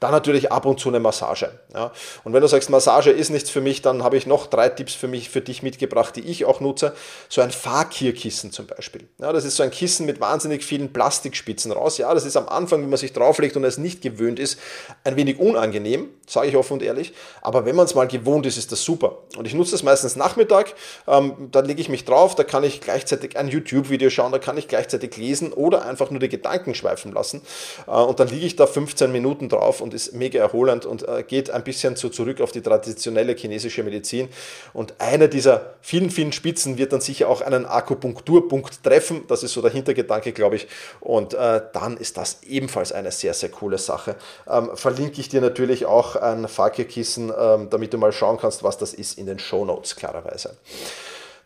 Dann 0.00 0.12
natürlich 0.12 0.52
ab 0.52 0.64
und 0.66 0.78
zu 0.78 0.88
eine 0.88 1.00
Massage. 1.00 1.50
Ja. 1.74 1.92
Und 2.24 2.32
wenn 2.32 2.40
du 2.40 2.48
sagst, 2.48 2.70
Massage 2.70 3.10
ist 3.10 3.30
nichts 3.30 3.50
für 3.50 3.60
mich, 3.60 3.82
dann 3.82 4.02
habe 4.02 4.16
ich 4.16 4.26
noch 4.26 4.46
drei 4.46 4.68
Tipps 4.68 4.94
für 4.94 5.08
mich, 5.08 5.28
für 5.28 5.40
dich 5.40 5.62
mitgebracht, 5.62 6.14
die 6.16 6.22
ich 6.22 6.44
auch 6.44 6.60
nutze. 6.60 6.94
So 7.28 7.40
ein 7.40 7.50
Fakir-Kissen 7.50 8.52
zum 8.52 8.66
Beispiel. 8.66 9.08
Ja, 9.18 9.32
das 9.32 9.44
ist 9.44 9.56
so 9.56 9.62
ein 9.62 9.70
Kissen 9.70 10.06
mit 10.06 10.20
wahnsinnig 10.20 10.64
vielen 10.64 10.92
Plastikspitzen 10.92 11.72
raus. 11.72 11.98
Ja, 11.98 12.12
das 12.14 12.24
ist 12.24 12.36
am 12.36 12.48
Anfang, 12.48 12.91
man 12.92 12.98
sich 12.98 13.12
drauflegt 13.12 13.56
und 13.56 13.64
es 13.64 13.78
nicht 13.78 14.02
gewöhnt 14.02 14.38
ist, 14.38 14.60
ein 15.02 15.16
wenig 15.16 15.40
unangenehm, 15.40 16.08
sage 16.26 16.48
ich 16.48 16.56
offen 16.56 16.74
und 16.74 16.82
ehrlich. 16.82 17.12
Aber 17.40 17.64
wenn 17.64 17.74
man 17.74 17.86
es 17.86 17.94
mal 17.94 18.06
gewohnt 18.06 18.46
ist, 18.46 18.56
ist 18.56 18.70
das 18.70 18.84
super. 18.84 19.18
Und 19.36 19.46
ich 19.46 19.54
nutze 19.54 19.72
das 19.72 19.82
meistens 19.82 20.14
Nachmittag, 20.16 20.74
ähm, 21.08 21.48
da 21.50 21.60
lege 21.60 21.80
ich 21.80 21.88
mich 21.88 22.04
drauf, 22.04 22.34
da 22.34 22.44
kann 22.44 22.64
ich 22.64 22.80
gleichzeitig 22.80 23.36
ein 23.36 23.48
YouTube-Video 23.48 24.10
schauen, 24.10 24.32
da 24.32 24.38
kann 24.38 24.56
ich 24.56 24.68
gleichzeitig 24.68 25.16
lesen 25.16 25.52
oder 25.52 25.84
einfach 25.84 26.10
nur 26.10 26.20
die 26.20 26.28
Gedanken 26.28 26.74
schweifen 26.74 27.12
lassen. 27.12 27.42
Äh, 27.86 27.90
und 27.90 28.20
dann 28.20 28.28
liege 28.28 28.46
ich 28.46 28.56
da 28.56 28.66
15 28.66 29.10
Minuten 29.10 29.48
drauf 29.48 29.80
und 29.80 29.94
ist 29.94 30.14
mega 30.14 30.38
erholend 30.40 30.86
und 30.86 31.06
äh, 31.08 31.22
geht 31.26 31.50
ein 31.50 31.64
bisschen 31.64 31.96
so 31.96 32.08
zurück 32.08 32.40
auf 32.40 32.52
die 32.52 32.60
traditionelle 32.60 33.34
chinesische 33.34 33.82
Medizin. 33.82 34.28
Und 34.72 35.00
einer 35.00 35.28
dieser 35.28 35.74
vielen, 35.80 36.10
vielen 36.10 36.32
Spitzen 36.32 36.78
wird 36.78 36.92
dann 36.92 37.00
sicher 37.00 37.28
auch 37.28 37.40
einen 37.40 37.66
Akupunkturpunkt 37.66 38.82
treffen. 38.82 39.24
Das 39.28 39.42
ist 39.42 39.52
so 39.52 39.62
der 39.62 39.70
Hintergedanke, 39.70 40.32
glaube 40.32 40.56
ich. 40.56 40.66
Und 41.00 41.34
äh, 41.34 41.60
dann 41.72 41.96
ist 41.96 42.16
das 42.16 42.42
ebenfalls 42.42 42.81
ebenfalls 42.82 42.92
eine 42.92 43.10
sehr, 43.10 43.34
sehr 43.34 43.50
coole 43.50 43.78
Sache. 43.78 44.16
Ähm, 44.48 44.70
verlinke 44.74 45.20
ich 45.20 45.28
dir 45.28 45.40
natürlich 45.40 45.86
auch 45.86 46.16
ein 46.16 46.48
Fakirkissen, 46.48 47.32
ähm, 47.36 47.70
damit 47.70 47.92
du 47.92 47.98
mal 47.98 48.12
schauen 48.12 48.38
kannst, 48.38 48.62
was 48.62 48.78
das 48.78 48.92
ist 48.94 49.18
in 49.18 49.26
den 49.26 49.38
Show 49.38 49.64
Notes, 49.64 49.96
klarerweise. 49.96 50.56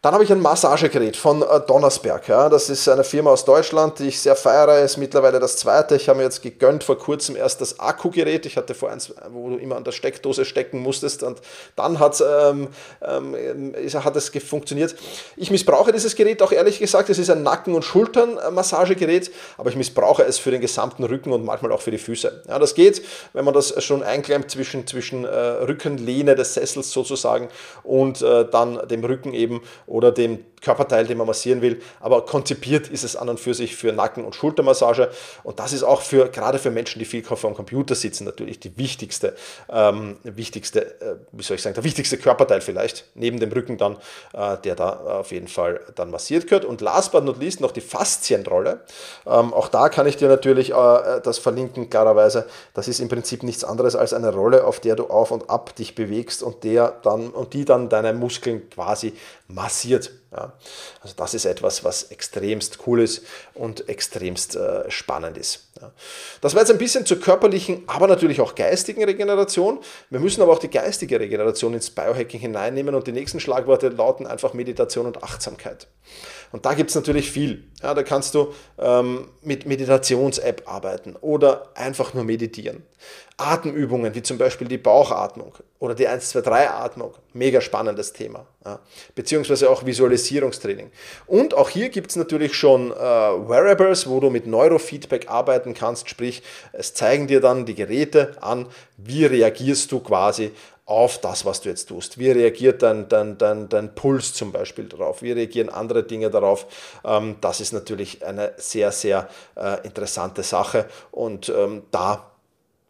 Dann 0.06 0.14
habe 0.14 0.22
ich 0.22 0.30
ein 0.30 0.40
Massagegerät 0.40 1.16
von 1.16 1.42
äh, 1.42 1.60
Donnersberg. 1.66 2.28
Ja. 2.28 2.48
Das 2.48 2.70
ist 2.70 2.88
eine 2.88 3.02
Firma 3.02 3.30
aus 3.30 3.44
Deutschland, 3.44 3.98
die 3.98 4.06
ich 4.06 4.20
sehr 4.20 4.36
feiere. 4.36 4.78
Ist 4.78 4.98
mittlerweile 4.98 5.40
das 5.40 5.56
zweite. 5.56 5.96
Ich 5.96 6.08
habe 6.08 6.18
mir 6.18 6.22
jetzt 6.22 6.44
gegönnt 6.44 6.84
vor 6.84 6.96
kurzem 6.96 7.34
erst 7.34 7.60
das 7.60 7.80
Akkugerät. 7.80 8.46
Ich 8.46 8.56
hatte 8.56 8.76
vor 8.76 8.88
eins, 8.88 9.12
wo 9.30 9.50
du 9.50 9.56
immer 9.56 9.74
an 9.74 9.82
der 9.82 9.90
Steckdose 9.90 10.44
stecken 10.44 10.78
musstest 10.78 11.24
und 11.24 11.40
dann 11.74 11.98
hat's, 11.98 12.20
ähm, 12.20 12.68
ähm, 13.02 13.74
hat 14.04 14.14
es 14.14 14.28
funktioniert. 14.28 14.94
Ich 15.36 15.50
missbrauche 15.50 15.90
dieses 15.90 16.14
Gerät 16.14 16.40
auch 16.40 16.52
ehrlich 16.52 16.78
gesagt. 16.78 17.10
Es 17.10 17.18
ist 17.18 17.28
ein 17.28 17.42
Nacken- 17.42 17.74
und 17.74 17.82
Schulternmassagegerät, 17.82 19.32
aber 19.58 19.70
ich 19.70 19.76
missbrauche 19.76 20.22
es 20.22 20.38
für 20.38 20.52
den 20.52 20.60
gesamten 20.60 21.02
Rücken 21.02 21.32
und 21.32 21.44
manchmal 21.44 21.72
auch 21.72 21.80
für 21.80 21.90
die 21.90 21.98
Füße. 21.98 22.44
Ja, 22.46 22.60
das 22.60 22.76
geht, 22.76 23.02
wenn 23.32 23.44
man 23.44 23.54
das 23.54 23.82
schon 23.82 24.04
einklemmt 24.04 24.52
zwischen, 24.52 24.86
zwischen 24.86 25.24
äh, 25.24 25.28
Rückenlehne 25.28 26.36
des 26.36 26.54
Sessels 26.54 26.92
sozusagen 26.92 27.48
und 27.82 28.22
äh, 28.22 28.48
dann 28.48 28.86
dem 28.86 29.02
Rücken 29.02 29.34
eben 29.34 29.62
oder 29.96 30.12
dem 30.12 30.40
Körperteil, 30.66 31.06
den 31.06 31.16
man 31.16 31.28
massieren 31.28 31.62
will. 31.62 31.80
Aber 32.00 32.26
konzipiert 32.26 32.88
ist 32.88 33.04
es 33.04 33.14
an 33.14 33.28
und 33.28 33.38
für 33.38 33.54
sich 33.54 33.76
für 33.76 33.92
Nacken- 33.92 34.24
und 34.24 34.34
Schultermassage. 34.34 35.10
Und 35.44 35.60
das 35.60 35.72
ist 35.72 35.84
auch 35.84 36.02
für, 36.02 36.28
gerade 36.28 36.58
für 36.58 36.72
Menschen, 36.72 36.98
die 36.98 37.04
viel 37.04 37.22
vor 37.22 37.36
dem 37.38 37.54
Computer 37.54 37.94
sitzen, 37.94 38.24
natürlich 38.24 38.58
die 38.58 38.76
wichtigste, 38.76 39.36
ähm, 39.70 40.16
wichtigste, 40.24 41.00
äh, 41.00 41.16
wie 41.30 41.44
soll 41.44 41.54
ich 41.54 41.62
sagen, 41.62 41.74
der 41.74 41.84
wichtigste 41.84 42.18
Körperteil 42.18 42.60
vielleicht, 42.60 43.04
neben 43.14 43.38
dem 43.38 43.52
Rücken 43.52 43.78
dann, 43.78 43.96
äh, 44.32 44.56
der 44.64 44.74
da 44.74 45.20
auf 45.20 45.30
jeden 45.30 45.46
Fall 45.46 45.80
dann 45.94 46.10
massiert 46.10 46.48
gehört. 46.48 46.64
Und 46.64 46.80
last 46.80 47.12
but 47.12 47.24
not 47.24 47.38
least 47.38 47.60
noch 47.60 47.70
die 47.70 47.80
Faszienrolle. 47.80 48.80
Ähm, 49.24 49.54
auch 49.54 49.68
da 49.68 49.88
kann 49.88 50.06
ich 50.06 50.16
dir 50.16 50.28
natürlich 50.28 50.72
äh, 50.72 51.20
das 51.22 51.38
verlinken, 51.38 51.90
klarerweise. 51.90 52.46
Das 52.74 52.88
ist 52.88 52.98
im 52.98 53.08
Prinzip 53.08 53.44
nichts 53.44 53.62
anderes 53.62 53.94
als 53.94 54.12
eine 54.12 54.34
Rolle, 54.34 54.64
auf 54.64 54.80
der 54.80 54.96
du 54.96 55.06
auf 55.06 55.30
und 55.30 55.48
ab 55.48 55.76
dich 55.76 55.94
bewegst 55.94 56.42
und 56.42 56.64
der 56.64 56.96
dann 57.02 57.30
und 57.30 57.54
die 57.54 57.64
dann 57.64 57.88
deine 57.88 58.12
Muskeln 58.12 58.68
quasi 58.70 59.12
massiert. 59.48 60.10
Ja. 60.36 60.52
Also 61.00 61.14
das 61.16 61.32
ist 61.32 61.46
etwas, 61.46 61.82
was 61.82 62.04
extremst 62.04 62.86
cool 62.86 63.00
ist 63.00 63.22
und 63.54 63.88
extremst 63.88 64.54
äh, 64.54 64.90
spannend 64.90 65.38
ist. 65.38 65.68
Ja. 65.80 65.92
Das 66.42 66.54
war 66.54 66.60
jetzt 66.60 66.70
ein 66.70 66.78
bisschen 66.78 67.06
zur 67.06 67.20
körperlichen, 67.20 67.84
aber 67.86 68.06
natürlich 68.06 68.40
auch 68.42 68.54
geistigen 68.54 69.02
Regeneration. 69.02 69.80
Wir 70.10 70.20
müssen 70.20 70.42
aber 70.42 70.52
auch 70.52 70.58
die 70.58 70.70
geistige 70.70 71.18
Regeneration 71.18 71.72
ins 71.72 71.90
Biohacking 71.90 72.40
hineinnehmen 72.40 72.94
und 72.94 73.06
die 73.06 73.12
nächsten 73.12 73.40
Schlagworte 73.40 73.88
lauten 73.88 74.26
einfach 74.26 74.52
Meditation 74.52 75.06
und 75.06 75.22
Achtsamkeit. 75.22 75.86
Und 76.52 76.66
da 76.66 76.74
gibt 76.74 76.90
es 76.90 76.96
natürlich 76.96 77.30
viel. 77.30 77.64
Ja, 77.82 77.94
da 77.94 78.02
kannst 78.02 78.34
du 78.34 78.52
ähm, 78.78 79.28
mit 79.42 79.66
Meditations-App 79.66 80.62
arbeiten 80.66 81.16
oder 81.16 81.70
einfach 81.74 82.14
nur 82.14 82.24
meditieren. 82.24 82.84
Atemübungen 83.38 84.14
wie 84.14 84.22
zum 84.22 84.38
Beispiel 84.38 84.66
die 84.66 84.78
Bauchatmung 84.78 85.52
oder 85.78 85.94
die 85.94 86.08
1-2-3-Atmung, 86.08 87.12
mega 87.34 87.60
spannendes 87.60 88.14
Thema. 88.14 88.46
Ja. 88.64 88.78
Beziehungsweise 89.14 89.68
auch 89.68 89.84
Visualisierungstraining. 89.84 90.90
Und 91.26 91.52
auch 91.52 91.68
hier 91.68 91.90
gibt 91.90 92.10
es 92.10 92.16
natürlich 92.16 92.54
schon 92.54 92.92
äh, 92.92 92.94
Wearables, 92.94 94.08
wo 94.08 94.20
du 94.20 94.30
mit 94.30 94.46
Neurofeedback 94.46 95.28
arbeiten 95.28 95.74
kannst, 95.74 96.08
sprich 96.08 96.42
es 96.72 96.94
zeigen 96.94 97.26
dir 97.26 97.40
dann 97.40 97.66
die 97.66 97.74
Geräte 97.74 98.36
an, 98.40 98.66
wie 98.96 99.26
reagierst 99.26 99.92
du 99.92 100.00
quasi 100.00 100.52
auf 100.86 101.18
das, 101.18 101.44
was 101.44 101.60
du 101.60 101.68
jetzt 101.68 101.86
tust. 101.86 102.16
Wie 102.16 102.30
reagiert 102.30 102.80
dein, 102.82 103.08
dein, 103.08 103.36
dein, 103.36 103.68
dein 103.68 103.94
Puls 103.94 104.32
zum 104.32 104.52
Beispiel 104.52 104.84
darauf? 104.84 105.20
Wie 105.20 105.32
reagieren 105.32 105.68
andere 105.68 106.04
Dinge 106.04 106.30
darauf? 106.30 106.66
Ähm, 107.04 107.36
das 107.40 107.60
ist 107.60 107.72
natürlich 107.72 108.24
eine 108.24 108.54
sehr, 108.56 108.92
sehr 108.92 109.28
äh, 109.56 109.84
interessante 109.84 110.42
Sache 110.44 110.86
und 111.10 111.48
ähm, 111.48 111.82
da 111.90 112.30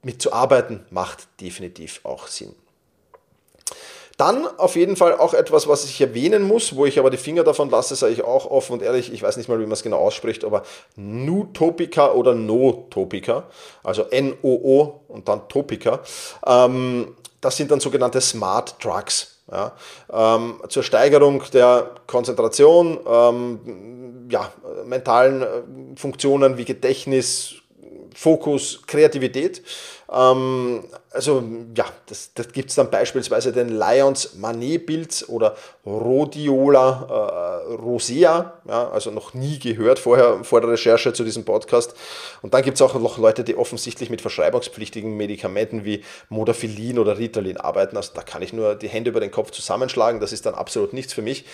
mitzuarbeiten 0.07 0.87
macht 0.91 1.27
definitiv 1.41 2.01
auch 2.05 2.29
Sinn. 2.29 2.55
Dann 4.17 4.47
auf 4.57 4.77
jeden 4.77 4.97
Fall 4.97 5.19
auch 5.19 5.35
etwas, 5.35 5.69
was 5.69 5.85
ich 5.85 6.01
erwähnen 6.01 6.45
muss, 6.45 6.75
wo 6.75 6.87
ich 6.87 6.99
aber 6.99 7.11
die 7.11 7.19
Finger 7.19 7.45
davon 7.45 7.69
lasse, 7.69 7.97
sage 7.97 8.15
ich 8.15 8.23
auch 8.23 8.47
offen 8.47 8.75
und 8.75 8.83
ehrlich, 8.83 9.13
ich 9.13 9.23
weiß 9.23 9.37
nicht 9.37 9.49
mal, 9.49 9.59
wie 9.59 9.65
man 9.65 9.73
es 9.73 9.83
genau 9.83 9.99
ausspricht, 9.99 10.45
aber 10.45 10.63
Nutopica 10.95 12.13
oder 12.13 12.35
Notopica, 12.35 13.45
also 13.83 14.05
N-O-O 14.05 15.01
und 15.09 15.29
dann 15.29 15.49
Topica, 15.49 16.01
ähm, 16.47 17.15
das 17.43 17.57
sind 17.59 17.71
dann 17.71 17.81
sogenannte 17.81 18.21
Smart 18.21 18.83
Drugs. 18.83 19.33
Ja, 19.53 19.77
ähm, 20.13 20.61
zur 20.69 20.83
Steigerung 20.83 21.41
der 21.53 21.93
Konzentration, 22.09 22.99
ähm, 23.09 24.27
ja, 24.29 24.51
mentalen 24.85 25.43
äh, 25.43 25.47
Funktionen 25.95 26.59
wie 26.59 26.65
Gedächtnis, 26.65 27.55
Fokus, 28.17 28.83
Kreativität. 28.87 29.63
Ähm, 30.13 30.85
also 31.11 31.43
ja, 31.75 31.87
das, 32.07 32.33
das 32.35 32.53
gibt 32.53 32.71
es 32.71 32.77
dann 32.77 32.91
beispielsweise 32.91 33.53
den 33.53 33.71
Lions 33.71 34.35
Manet-Pilz 34.35 35.25
oder 35.29 35.57
Rhodiola 35.85 37.63
äh, 37.71 37.75
rosea, 37.75 38.53
ja, 38.69 38.91
also 38.91 39.11
noch 39.11 39.35
nie 39.35 39.59
gehört 39.59 39.99
vorher 39.99 40.45
vor 40.45 40.61
der 40.61 40.71
Recherche 40.71 41.13
zu 41.13 41.25
diesem 41.25 41.45
Podcast. 41.45 41.95
Und 42.43 42.55
dann 42.55 42.63
gibt 42.63 42.77
es 42.77 42.83
auch 42.83 42.95
noch 42.95 43.19
Leute, 43.19 43.45
die 43.45 43.57
offensichtlich 43.57 44.11
mit 44.11 44.21
verschreibungspflichtigen 44.21 45.17
Medikamenten 45.17 45.85
wie 45.85 46.05
Modafinil 46.29 46.99
oder 46.99 47.19
Ritalin 47.19 47.57
arbeiten. 47.57 47.97
Also 47.97 48.13
da 48.15 48.23
kann 48.23 48.43
ich 48.43 48.53
nur 48.53 48.75
die 48.75 48.89
Hände 48.89 49.11
über 49.11 49.21
den 49.21 49.31
Kopf 49.31 49.51
zusammenschlagen, 49.51 50.21
das 50.21 50.33
ist 50.33 50.47
dann 50.47 50.55
absolut 50.55 50.93
nichts 50.93 51.13
für 51.13 51.23
mich. 51.23 51.45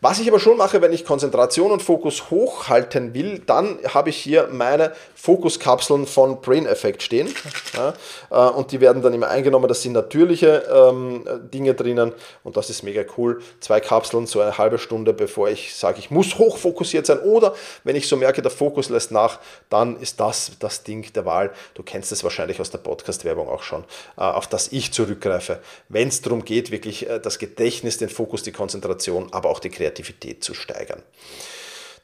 Was 0.00 0.18
ich 0.18 0.28
aber 0.28 0.40
schon 0.40 0.58
mache, 0.58 0.82
wenn 0.82 0.92
ich 0.92 1.04
Konzentration 1.04 1.70
und 1.70 1.82
Fokus 1.82 2.30
hochhalten 2.30 3.14
will, 3.14 3.38
dann 3.38 3.78
habe 3.88 4.10
ich 4.10 4.16
hier 4.16 4.48
meine 4.50 4.92
Fokuskapseln 5.14 6.06
von 6.06 6.42
Brain 6.42 6.66
Effect 6.66 7.02
stehen. 7.02 7.34
Ja, 7.74 7.93
äh, 8.30 8.36
und 8.36 8.72
die 8.72 8.80
werden 8.80 9.02
dann 9.02 9.14
immer 9.14 9.28
eingenommen. 9.28 9.68
Das 9.68 9.82
sind 9.82 9.92
natürliche 9.92 10.64
ähm, 10.72 11.24
Dinge 11.52 11.74
drinnen 11.74 12.12
und 12.42 12.56
das 12.56 12.70
ist 12.70 12.82
mega 12.82 13.02
cool. 13.16 13.40
Zwei 13.60 13.80
Kapseln, 13.80 14.26
so 14.26 14.40
eine 14.40 14.58
halbe 14.58 14.78
Stunde, 14.78 15.12
bevor 15.12 15.48
ich 15.48 15.74
sage, 15.74 15.98
ich 15.98 16.10
muss 16.10 16.38
hochfokussiert 16.38 17.06
sein. 17.06 17.20
Oder 17.20 17.54
wenn 17.84 17.96
ich 17.96 18.08
so 18.08 18.16
merke, 18.16 18.42
der 18.42 18.50
Fokus 18.50 18.88
lässt 18.88 19.10
nach, 19.10 19.38
dann 19.70 19.98
ist 20.00 20.20
das 20.20 20.52
das 20.58 20.82
Ding 20.82 21.12
der 21.12 21.24
Wahl. 21.24 21.52
Du 21.74 21.82
kennst 21.82 22.12
es 22.12 22.24
wahrscheinlich 22.24 22.60
aus 22.60 22.70
der 22.70 22.78
Podcast-Werbung 22.78 23.48
auch 23.48 23.62
schon, 23.62 23.84
äh, 24.16 24.22
auf 24.22 24.46
das 24.46 24.72
ich 24.72 24.92
zurückgreife, 24.92 25.60
wenn 25.88 26.08
es 26.08 26.22
darum 26.22 26.44
geht, 26.44 26.70
wirklich 26.70 27.08
äh, 27.08 27.20
das 27.20 27.38
Gedächtnis, 27.38 27.98
den 27.98 28.08
Fokus, 28.08 28.42
die 28.42 28.52
Konzentration, 28.52 29.28
aber 29.32 29.50
auch 29.50 29.60
die 29.60 29.70
Kreativität 29.70 30.44
zu 30.44 30.54
steigern. 30.54 31.02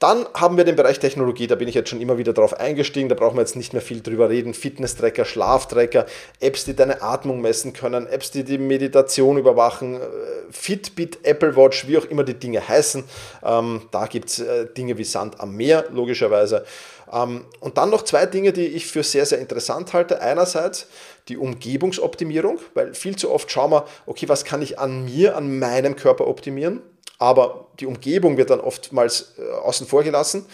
Dann 0.01 0.27
haben 0.33 0.57
wir 0.57 0.65
den 0.65 0.77
Bereich 0.77 0.99
Technologie, 0.99 1.47
da 1.47 1.57
bin 1.57 1.69
ich 1.69 1.75
jetzt 1.75 1.91
schon 1.91 2.01
immer 2.01 2.17
wieder 2.17 2.33
drauf 2.33 2.59
eingestiegen, 2.59 3.11
da 3.11 3.15
brauchen 3.15 3.37
wir 3.37 3.43
jetzt 3.43 3.55
nicht 3.55 3.75
mehr 3.75 3.83
viel 3.83 4.01
drüber 4.01 4.31
reden. 4.31 4.55
Fitness-Tracker, 4.55 5.27
Schlaftrecker, 5.27 6.07
Apps, 6.41 6.65
die 6.65 6.75
deine 6.75 7.03
Atmung 7.03 7.43
messen 7.43 7.75
können, 7.75 8.07
Apps, 8.07 8.31
die 8.31 8.43
die 8.43 8.57
Meditation 8.57 9.37
überwachen, 9.37 9.97
äh, 9.97 10.07
Fitbit, 10.51 11.19
Apple 11.25 11.55
Watch, 11.55 11.87
wie 11.87 11.99
auch 11.99 12.07
immer 12.07 12.25
die 12.25 12.33
Dinge 12.33 12.67
heißen. 12.67 13.05
Ähm, 13.45 13.83
da 13.91 14.07
gibt 14.07 14.31
es 14.31 14.39
äh, 14.39 14.73
Dinge 14.75 14.97
wie 14.97 15.05
Sand 15.05 15.39
am 15.39 15.55
Meer, 15.55 15.85
logischerweise. 15.93 16.65
Ähm, 17.13 17.45
und 17.61 17.77
dann 17.77 17.91
noch 17.91 18.01
zwei 18.01 18.25
Dinge, 18.25 18.55
die 18.55 18.69
ich 18.69 18.87
für 18.87 19.03
sehr, 19.03 19.27
sehr 19.27 19.39
interessant 19.39 19.93
halte. 19.93 20.23
Einerseits 20.23 20.87
die 21.29 21.37
Umgebungsoptimierung, 21.37 22.59
weil 22.73 22.95
viel 22.95 23.17
zu 23.17 23.31
oft 23.31 23.51
schauen 23.51 23.73
wir, 23.73 23.85
okay, 24.07 24.31
was 24.31 24.47
kann 24.47 24.63
ich 24.63 24.79
an 24.79 25.05
mir, 25.05 25.37
an 25.37 25.59
meinem 25.59 25.95
Körper 25.95 26.27
optimieren? 26.27 26.81
aber 27.21 27.67
die 27.81 27.87
Umgebung 27.87 28.37
wird 28.37 28.51
dann 28.51 28.61
oftmals 28.61 29.33
äh, 29.39 29.51
außen 29.51 29.87
vor 29.87 30.03
gelassen. 30.03 30.47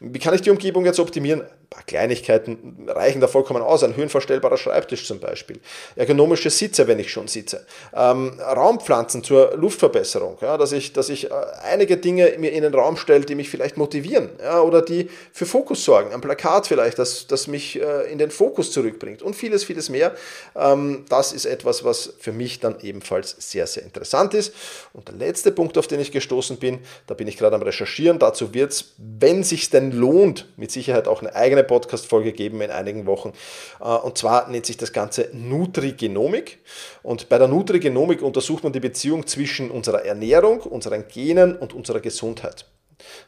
Wie 0.00 0.18
kann 0.18 0.34
ich 0.34 0.42
die 0.42 0.50
Umgebung 0.50 0.84
jetzt 0.84 1.00
optimieren? 1.00 1.44
paar 1.74 1.82
Kleinigkeiten 1.82 2.86
reichen 2.88 3.20
da 3.20 3.26
vollkommen 3.26 3.62
aus. 3.62 3.82
Ein 3.82 3.96
höhenverstellbarer 3.96 4.56
Schreibtisch 4.56 5.06
zum 5.06 5.18
Beispiel. 5.18 5.60
Ergonomische 5.96 6.48
Sitze, 6.50 6.86
wenn 6.86 7.00
ich 7.00 7.10
schon 7.10 7.26
sitze. 7.26 7.66
Ähm, 7.94 8.38
Raumpflanzen 8.40 9.24
zur 9.24 9.56
Luftverbesserung. 9.56 10.38
Ja, 10.40 10.56
dass 10.56 10.72
ich, 10.72 10.92
dass 10.92 11.08
ich 11.08 11.30
äh, 11.30 11.34
einige 11.64 11.96
Dinge 11.96 12.32
mir 12.38 12.52
in 12.52 12.62
den 12.62 12.74
Raum 12.74 12.96
stelle, 12.96 13.24
die 13.24 13.34
mich 13.34 13.50
vielleicht 13.50 13.76
motivieren 13.76 14.30
ja, 14.40 14.60
oder 14.60 14.82
die 14.82 15.10
für 15.32 15.46
Fokus 15.46 15.84
sorgen. 15.84 16.12
Ein 16.12 16.20
Plakat 16.20 16.68
vielleicht, 16.68 16.98
das, 16.98 17.26
das 17.26 17.48
mich 17.48 17.80
äh, 17.80 18.10
in 18.10 18.18
den 18.18 18.30
Fokus 18.30 18.70
zurückbringt 18.70 19.22
und 19.22 19.34
vieles, 19.34 19.64
vieles 19.64 19.88
mehr. 19.88 20.14
Ähm, 20.54 21.04
das 21.08 21.32
ist 21.32 21.44
etwas, 21.44 21.82
was 21.82 22.14
für 22.20 22.32
mich 22.32 22.60
dann 22.60 22.76
ebenfalls 22.82 23.34
sehr, 23.38 23.66
sehr 23.66 23.82
interessant 23.82 24.34
ist. 24.34 24.54
Und 24.92 25.08
der 25.08 25.16
letzte 25.16 25.50
Punkt, 25.50 25.76
auf 25.76 25.88
den 25.88 25.98
ich 25.98 26.12
gestoßen 26.12 26.58
bin, 26.58 26.63
da 27.06 27.14
bin 27.14 27.28
ich 27.28 27.36
gerade 27.36 27.56
am 27.56 27.62
Recherchieren. 27.62 28.18
Dazu 28.18 28.54
wird 28.54 28.72
es, 28.72 28.94
wenn 28.98 29.42
sich 29.42 29.70
denn 29.70 29.92
lohnt, 29.92 30.48
mit 30.56 30.70
Sicherheit 30.70 31.08
auch 31.08 31.20
eine 31.20 31.34
eigene 31.34 31.64
Podcast-Folge 31.64 32.32
geben 32.32 32.60
in 32.60 32.70
einigen 32.70 33.06
Wochen. 33.06 33.32
Äh, 33.80 33.84
und 33.84 34.18
zwar 34.18 34.48
nennt 34.48 34.66
sich 34.66 34.76
das 34.76 34.92
Ganze 34.92 35.28
Nutrigenomik. 35.32 36.58
Und 37.02 37.28
bei 37.28 37.38
der 37.38 37.48
Nutrigenomik 37.48 38.22
untersucht 38.22 38.64
man 38.64 38.72
die 38.72 38.80
Beziehung 38.80 39.26
zwischen 39.26 39.70
unserer 39.70 40.04
Ernährung, 40.04 40.60
unseren 40.60 41.06
Genen 41.08 41.56
und 41.56 41.72
unserer 41.72 42.00
Gesundheit. 42.00 42.66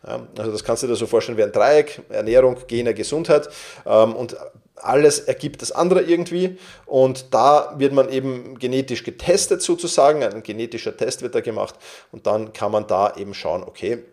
Also 0.02 0.52
das 0.52 0.64
kannst 0.64 0.82
du 0.82 0.86
dir 0.86 0.96
so 0.96 1.06
vorstellen 1.06 1.38
wie 1.38 1.42
ein 1.42 1.52
Dreieck, 1.52 2.02
Ernährung, 2.08 2.56
Gene, 2.66 2.94
Gesundheit. 2.94 3.48
Ähm, 3.86 4.14
und 4.14 4.36
alles 4.76 5.20
ergibt 5.20 5.62
das 5.62 5.72
andere 5.72 6.02
irgendwie. 6.02 6.58
Und 6.84 7.34
da 7.34 7.74
wird 7.78 7.92
man 7.92 8.08
eben 8.10 8.58
genetisch 8.58 9.04
getestet 9.04 9.62
sozusagen, 9.62 10.22
ein 10.22 10.42
genetischer 10.42 10.96
Test 10.96 11.22
wird 11.22 11.34
da 11.34 11.40
gemacht. 11.40 11.74
Und 12.12 12.26
dann 12.26 12.52
kann 12.52 12.72
man 12.72 12.86
da 12.86 13.14
eben 13.16 13.34
schauen, 13.34 13.62
okay, 13.64 13.92
ähm, 13.92 14.04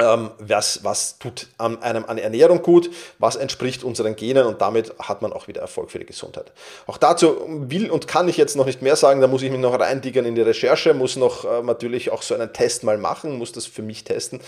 was, 0.00 0.82
was 0.82 1.18
tut 1.18 1.48
einem 1.58 2.04
an 2.04 2.18
Ernährung 2.18 2.62
gut, 2.62 2.90
was 3.18 3.36
entspricht 3.36 3.84
unseren 3.84 4.16
Genen 4.16 4.46
und 4.46 4.60
damit 4.60 4.92
hat 4.98 5.22
man 5.22 5.32
auch 5.32 5.48
wieder 5.48 5.60
Erfolg 5.60 5.90
für 5.90 5.98
die 5.98 6.06
Gesundheit. 6.06 6.52
Auch 6.86 6.96
dazu 6.96 7.36
will 7.46 7.90
und 7.90 8.08
kann 8.08 8.28
ich 8.28 8.36
jetzt 8.36 8.56
noch 8.56 8.66
nicht 8.66 8.82
mehr 8.82 8.96
sagen, 8.96 9.20
da 9.20 9.26
muss 9.26 9.42
ich 9.42 9.50
mich 9.50 9.60
noch 9.60 9.78
reindiggern 9.78 10.24
in 10.24 10.34
die 10.34 10.42
Recherche, 10.42 10.94
muss 10.94 11.16
noch 11.16 11.44
äh, 11.44 11.62
natürlich 11.62 12.10
auch 12.10 12.22
so 12.22 12.34
einen 12.34 12.52
Test 12.52 12.84
mal 12.84 12.98
machen, 12.98 13.38
muss 13.38 13.52
das 13.52 13.66
für 13.66 13.82
mich 13.82 14.04
testen, 14.04 14.40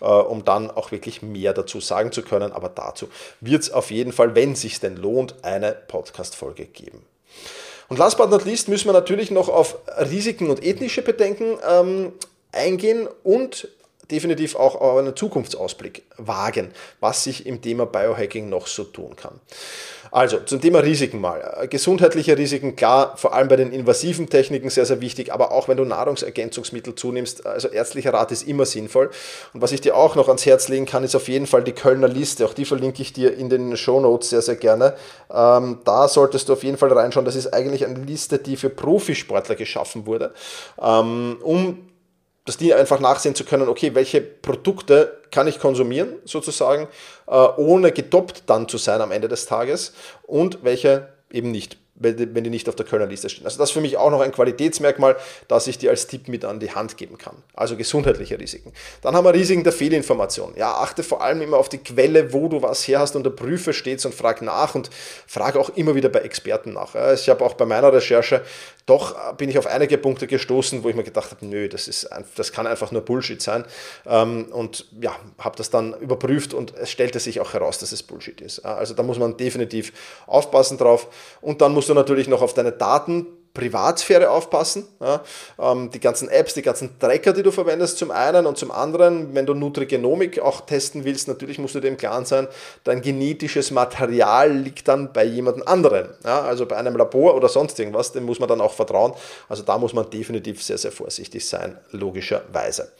äh, 0.00 0.04
um 0.04 0.44
dann 0.44 0.70
auch 0.70 0.90
wirklich 0.90 1.22
mehr 1.22 1.52
dazu 1.52 1.80
sagen 1.80 2.12
zu 2.12 2.22
können, 2.22 2.52
aber 2.52 2.68
dazu 2.68 3.08
wird 3.40 3.62
es 3.62 3.70
auf 3.70 3.90
jeden 3.90 4.12
Fall, 4.12 4.34
wenn 4.34 4.52
es 4.52 4.62
sich 4.62 4.80
denn 4.80 4.96
lohnt, 4.96 5.36
eine 5.42 5.72
Podcast-Folge 5.72 6.66
geben. 6.66 7.02
Und 7.88 7.98
last 7.98 8.18
but 8.18 8.30
not 8.30 8.44
least 8.44 8.68
müssen 8.68 8.88
wir 8.88 8.92
natürlich 8.92 9.30
noch 9.30 9.48
auf 9.48 9.78
Risiken 10.10 10.50
und 10.50 10.64
ethnische 10.64 11.02
Bedenken 11.02 11.58
ähm, 11.68 12.12
eingehen 12.52 13.08
und 13.22 13.68
definitiv 14.10 14.56
auch 14.56 14.98
einen 14.98 15.14
Zukunftsausblick 15.16 16.02
wagen, 16.16 16.70
was 17.00 17.24
sich 17.24 17.46
im 17.46 17.60
Thema 17.60 17.86
Biohacking 17.86 18.48
noch 18.48 18.66
so 18.66 18.84
tun 18.84 19.16
kann. 19.16 19.40
Also 20.10 20.38
zum 20.40 20.60
Thema 20.60 20.78
Risiken 20.80 21.20
mal. 21.20 21.66
Gesundheitliche 21.68 22.38
Risiken, 22.38 22.76
klar, 22.76 23.16
vor 23.16 23.34
allem 23.34 23.48
bei 23.48 23.56
den 23.56 23.72
invasiven 23.72 24.28
Techniken 24.28 24.70
sehr, 24.70 24.86
sehr 24.86 25.00
wichtig, 25.00 25.32
aber 25.32 25.52
auch 25.52 25.68
wenn 25.68 25.76
du 25.76 25.84
Nahrungsergänzungsmittel 25.84 26.94
zunimmst, 26.94 27.44
also 27.46 27.68
ärztlicher 27.68 28.14
Rat 28.14 28.32
ist 28.32 28.46
immer 28.46 28.66
sinnvoll. 28.66 29.10
Und 29.52 29.62
was 29.62 29.72
ich 29.72 29.80
dir 29.80 29.96
auch 29.96 30.14
noch 30.14 30.28
ans 30.28 30.46
Herz 30.46 30.68
legen 30.68 30.86
kann, 30.86 31.04
ist 31.04 31.14
auf 31.14 31.28
jeden 31.28 31.46
Fall 31.46 31.64
die 31.64 31.72
Kölner 31.72 32.08
Liste. 32.08 32.46
Auch 32.46 32.54
die 32.54 32.64
verlinke 32.64 33.02
ich 33.02 33.12
dir 33.12 33.36
in 33.36 33.50
den 33.50 33.76
Show 33.76 34.00
Notes 34.00 34.30
sehr, 34.30 34.42
sehr 34.42 34.56
gerne. 34.56 34.94
Ähm, 35.32 35.80
da 35.84 36.08
solltest 36.08 36.48
du 36.48 36.52
auf 36.52 36.62
jeden 36.62 36.78
Fall 36.78 36.92
reinschauen. 36.92 37.24
Das 37.26 37.36
ist 37.36 37.52
eigentlich 37.52 37.84
eine 37.84 37.98
Liste, 37.98 38.38
die 38.38 38.56
für 38.56 38.70
Profisportler 38.70 39.54
geschaffen 39.54 40.06
wurde, 40.06 40.32
ähm, 40.80 41.38
um 41.42 41.78
dass 42.46 42.56
die 42.56 42.72
einfach 42.72 43.00
nachsehen 43.00 43.34
zu 43.34 43.44
können, 43.44 43.68
okay, 43.68 43.94
welche 43.94 44.20
Produkte 44.20 45.20
kann 45.30 45.46
ich 45.46 45.58
konsumieren, 45.58 46.14
sozusagen, 46.24 46.88
äh, 47.26 47.32
ohne 47.56 47.92
gedoppt 47.92 48.44
dann 48.46 48.68
zu 48.68 48.78
sein 48.78 49.00
am 49.00 49.12
Ende 49.12 49.28
des 49.28 49.46
Tages 49.46 49.92
und 50.22 50.64
welche 50.64 51.08
eben 51.30 51.50
nicht 51.50 51.76
wenn 51.98 52.44
die 52.44 52.50
nicht 52.50 52.68
auf 52.68 52.76
der 52.76 52.86
Kölner 52.86 53.06
Liste 53.06 53.28
stehen. 53.28 53.44
Also 53.44 53.58
das 53.58 53.70
ist 53.70 53.72
für 53.72 53.80
mich 53.80 53.96
auch 53.96 54.10
noch 54.10 54.20
ein 54.20 54.32
Qualitätsmerkmal, 54.32 55.16
das 55.48 55.66
ich 55.66 55.78
dir 55.78 55.90
als 55.90 56.06
Tipp 56.06 56.28
mit 56.28 56.44
an 56.44 56.60
die 56.60 56.70
Hand 56.70 56.96
geben 56.96 57.18
kann. 57.18 57.36
Also 57.54 57.76
gesundheitliche 57.76 58.38
Risiken. 58.38 58.72
Dann 59.02 59.14
haben 59.14 59.24
wir 59.24 59.34
Risiken 59.34 59.64
der 59.64 59.72
Fehlinformation. 59.72 60.54
Ja, 60.56 60.74
achte 60.74 61.02
vor 61.02 61.22
allem 61.22 61.40
immer 61.42 61.56
auf 61.56 61.68
die 61.68 61.78
Quelle, 61.78 62.32
wo 62.32 62.48
du 62.48 62.62
was 62.62 62.86
her 62.86 63.00
hast 63.00 63.16
und 63.16 63.36
prüfe 63.36 63.72
stets 63.72 64.04
und 64.04 64.14
frag 64.14 64.42
nach 64.42 64.74
und 64.74 64.90
frage 65.26 65.58
auch 65.58 65.70
immer 65.70 65.94
wieder 65.94 66.08
bei 66.08 66.20
Experten 66.20 66.72
nach. 66.74 66.94
Ich 67.14 67.28
habe 67.28 67.44
auch 67.44 67.54
bei 67.54 67.64
meiner 67.64 67.92
Recherche 67.92 68.42
doch 68.86 69.34
bin 69.34 69.50
ich 69.50 69.58
auf 69.58 69.66
einige 69.66 69.98
Punkte 69.98 70.28
gestoßen, 70.28 70.84
wo 70.84 70.88
ich 70.88 70.94
mir 70.94 71.02
gedacht 71.02 71.32
habe, 71.32 71.44
nö, 71.44 71.68
das, 71.68 71.88
ist, 71.88 72.08
das 72.36 72.52
kann 72.52 72.68
einfach 72.68 72.92
nur 72.92 73.02
Bullshit 73.02 73.42
sein. 73.42 73.64
Ähm, 74.06 74.46
und 74.52 74.86
ja, 75.00 75.16
habe 75.38 75.56
das 75.56 75.70
dann 75.70 75.92
überprüft 75.94 76.54
und 76.54 76.72
es 76.76 76.90
stellte 76.90 77.18
sich 77.18 77.40
auch 77.40 77.52
heraus, 77.52 77.78
dass 77.78 77.90
es 77.90 78.04
Bullshit 78.04 78.40
ist. 78.40 78.60
Also 78.60 78.94
da 78.94 79.02
muss 79.02 79.18
man 79.18 79.36
definitiv 79.36 79.92
aufpassen 80.28 80.78
drauf. 80.78 81.08
Und 81.40 81.60
dann 81.62 81.74
musst 81.86 81.90
du 81.90 81.94
natürlich 81.94 82.26
noch 82.26 82.42
auf 82.42 82.52
deine 82.52 82.72
Daten 82.72 83.28
Privatsphäre 83.56 84.30
aufpassen. 84.30 84.86
Ja, 85.00 85.22
ähm, 85.58 85.90
die 85.90 85.98
ganzen 85.98 86.28
Apps, 86.28 86.52
die 86.52 86.62
ganzen 86.62 86.98
Tracker, 86.98 87.32
die 87.32 87.42
du 87.42 87.50
verwendest, 87.50 87.96
zum 87.96 88.10
einen 88.10 88.44
und 88.44 88.58
zum 88.58 88.70
anderen, 88.70 89.34
wenn 89.34 89.46
du 89.46 89.54
Nutrigenomik 89.54 90.40
auch 90.40 90.60
testen 90.60 91.04
willst, 91.04 91.26
natürlich 91.26 91.58
musst 91.58 91.74
du 91.74 91.80
dem 91.80 91.96
klar 91.96 92.24
sein, 92.26 92.48
dein 92.84 93.00
genetisches 93.00 93.70
Material 93.70 94.52
liegt 94.52 94.88
dann 94.88 95.12
bei 95.12 95.24
jemand 95.24 95.66
anderen. 95.66 96.08
Ja, 96.24 96.42
also 96.42 96.66
bei 96.66 96.76
einem 96.76 96.96
Labor 96.96 97.34
oder 97.34 97.48
sonst 97.48 97.78
irgendwas, 97.78 98.12
dem 98.12 98.24
muss 98.24 98.38
man 98.38 98.48
dann 98.48 98.60
auch 98.60 98.74
vertrauen. 98.74 99.14
Also 99.48 99.62
da 99.62 99.78
muss 99.78 99.94
man 99.94 100.10
definitiv 100.10 100.62
sehr, 100.62 100.78
sehr 100.78 100.92
vorsichtig 100.92 101.48
sein, 101.48 101.78
logischerweise. 101.92 102.92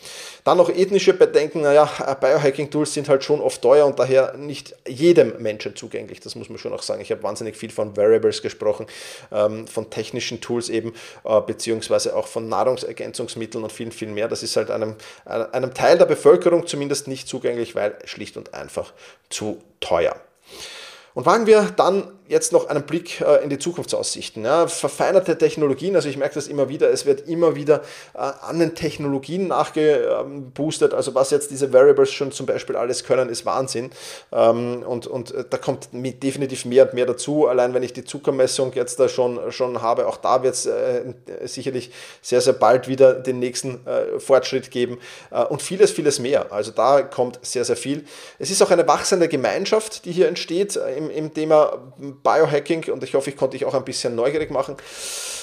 Dann 0.44 0.56
noch 0.56 0.70
ethnische 0.70 1.12
Bedenken, 1.12 1.60
naja, 1.60 1.84
Biohacking-Tools 2.20 2.94
sind 2.94 3.10
halt 3.10 3.24
schon 3.24 3.42
oft 3.42 3.60
teuer 3.60 3.84
und 3.84 3.98
daher 3.98 4.36
nicht 4.38 4.74
jedem 4.88 5.34
Menschen 5.42 5.76
zugänglich. 5.76 6.20
Das 6.20 6.34
muss 6.34 6.48
man 6.48 6.58
schon 6.58 6.72
auch 6.72 6.82
sagen. 6.82 7.02
Ich 7.02 7.10
habe 7.10 7.22
wahnsinnig 7.22 7.56
viel 7.56 7.70
von 7.70 7.94
Variables 7.96 8.40
gesprochen, 8.40 8.86
ähm, 9.30 9.66
von 9.66 9.90
technischen 9.90 10.40
Tools 10.40 10.45
eben, 10.68 10.92
äh, 11.24 11.40
beziehungsweise 11.40 12.16
auch 12.16 12.26
von 12.26 12.48
Nahrungsergänzungsmitteln 12.48 13.64
und 13.64 13.72
viel, 13.72 13.90
viel 13.90 14.08
mehr. 14.08 14.28
Das 14.28 14.42
ist 14.42 14.56
halt 14.56 14.70
einem, 14.70 14.96
einem 15.24 15.74
Teil 15.74 15.98
der 15.98 16.06
Bevölkerung 16.06 16.66
zumindest 16.66 17.08
nicht 17.08 17.28
zugänglich, 17.28 17.74
weil 17.74 17.98
schlicht 18.04 18.36
und 18.36 18.54
einfach 18.54 18.92
zu 19.30 19.62
teuer. 19.80 20.16
Und 21.14 21.26
wagen 21.26 21.46
wir 21.46 21.62
dann 21.76 22.15
jetzt 22.28 22.52
noch 22.52 22.68
einen 22.68 22.82
Blick 22.82 23.20
äh, 23.20 23.42
in 23.42 23.50
die 23.50 23.58
Zukunftsaussichten. 23.58 24.44
Ja, 24.44 24.66
verfeinerte 24.66 25.38
Technologien, 25.38 25.96
also 25.96 26.08
ich 26.08 26.16
merke 26.16 26.34
das 26.34 26.48
immer 26.48 26.68
wieder, 26.68 26.90
es 26.90 27.06
wird 27.06 27.28
immer 27.28 27.54
wieder 27.54 27.82
äh, 28.14 28.18
an 28.18 28.58
den 28.58 28.74
Technologien 28.74 29.48
nachgeboostet. 29.48 30.94
Also 30.94 31.14
was 31.14 31.30
jetzt 31.30 31.50
diese 31.50 31.72
Variables 31.72 32.12
schon 32.12 32.32
zum 32.32 32.46
Beispiel 32.46 32.76
alles 32.76 33.04
können, 33.04 33.28
ist 33.28 33.46
Wahnsinn. 33.46 33.90
Ähm, 34.32 34.82
und, 34.86 35.06
und 35.06 35.32
äh, 35.32 35.44
da 35.48 35.58
kommt 35.58 35.88
definitiv 35.92 36.64
mehr 36.64 36.86
und 36.86 36.94
mehr 36.94 37.06
dazu. 37.06 37.46
Allein 37.46 37.74
wenn 37.74 37.82
ich 37.82 37.92
die 37.92 38.04
Zuckermessung 38.04 38.72
jetzt 38.74 38.98
da 39.00 39.08
schon, 39.08 39.52
schon 39.52 39.82
habe, 39.82 40.06
auch 40.06 40.16
da 40.16 40.42
wird 40.42 40.54
es 40.54 40.68
sicherlich 41.44 41.90
sehr, 42.22 42.40
sehr 42.40 42.52
bald 42.52 42.88
wieder 42.88 43.14
den 43.14 43.38
nächsten 43.38 43.80
Fortschritt 44.18 44.70
geben 44.70 44.98
und 45.48 45.62
vieles, 45.62 45.90
vieles 45.90 46.18
mehr. 46.18 46.52
Also 46.52 46.72
da 46.72 47.02
kommt 47.02 47.38
sehr, 47.42 47.64
sehr 47.64 47.76
viel. 47.76 48.04
Es 48.38 48.50
ist 48.50 48.62
auch 48.62 48.70
eine 48.70 48.86
wachsende 48.86 49.28
Gemeinschaft, 49.28 50.04
die 50.04 50.12
hier 50.12 50.28
entsteht 50.28 50.76
im, 50.76 51.10
im 51.10 51.34
Thema 51.34 51.78
Biohacking 52.22 52.90
und 52.92 53.02
ich 53.02 53.14
hoffe, 53.14 53.30
ich 53.30 53.36
konnte 53.36 53.56
dich 53.56 53.66
auch 53.66 53.74
ein 53.74 53.84
bisschen 53.84 54.14
neugierig 54.14 54.50
machen. 54.50 54.76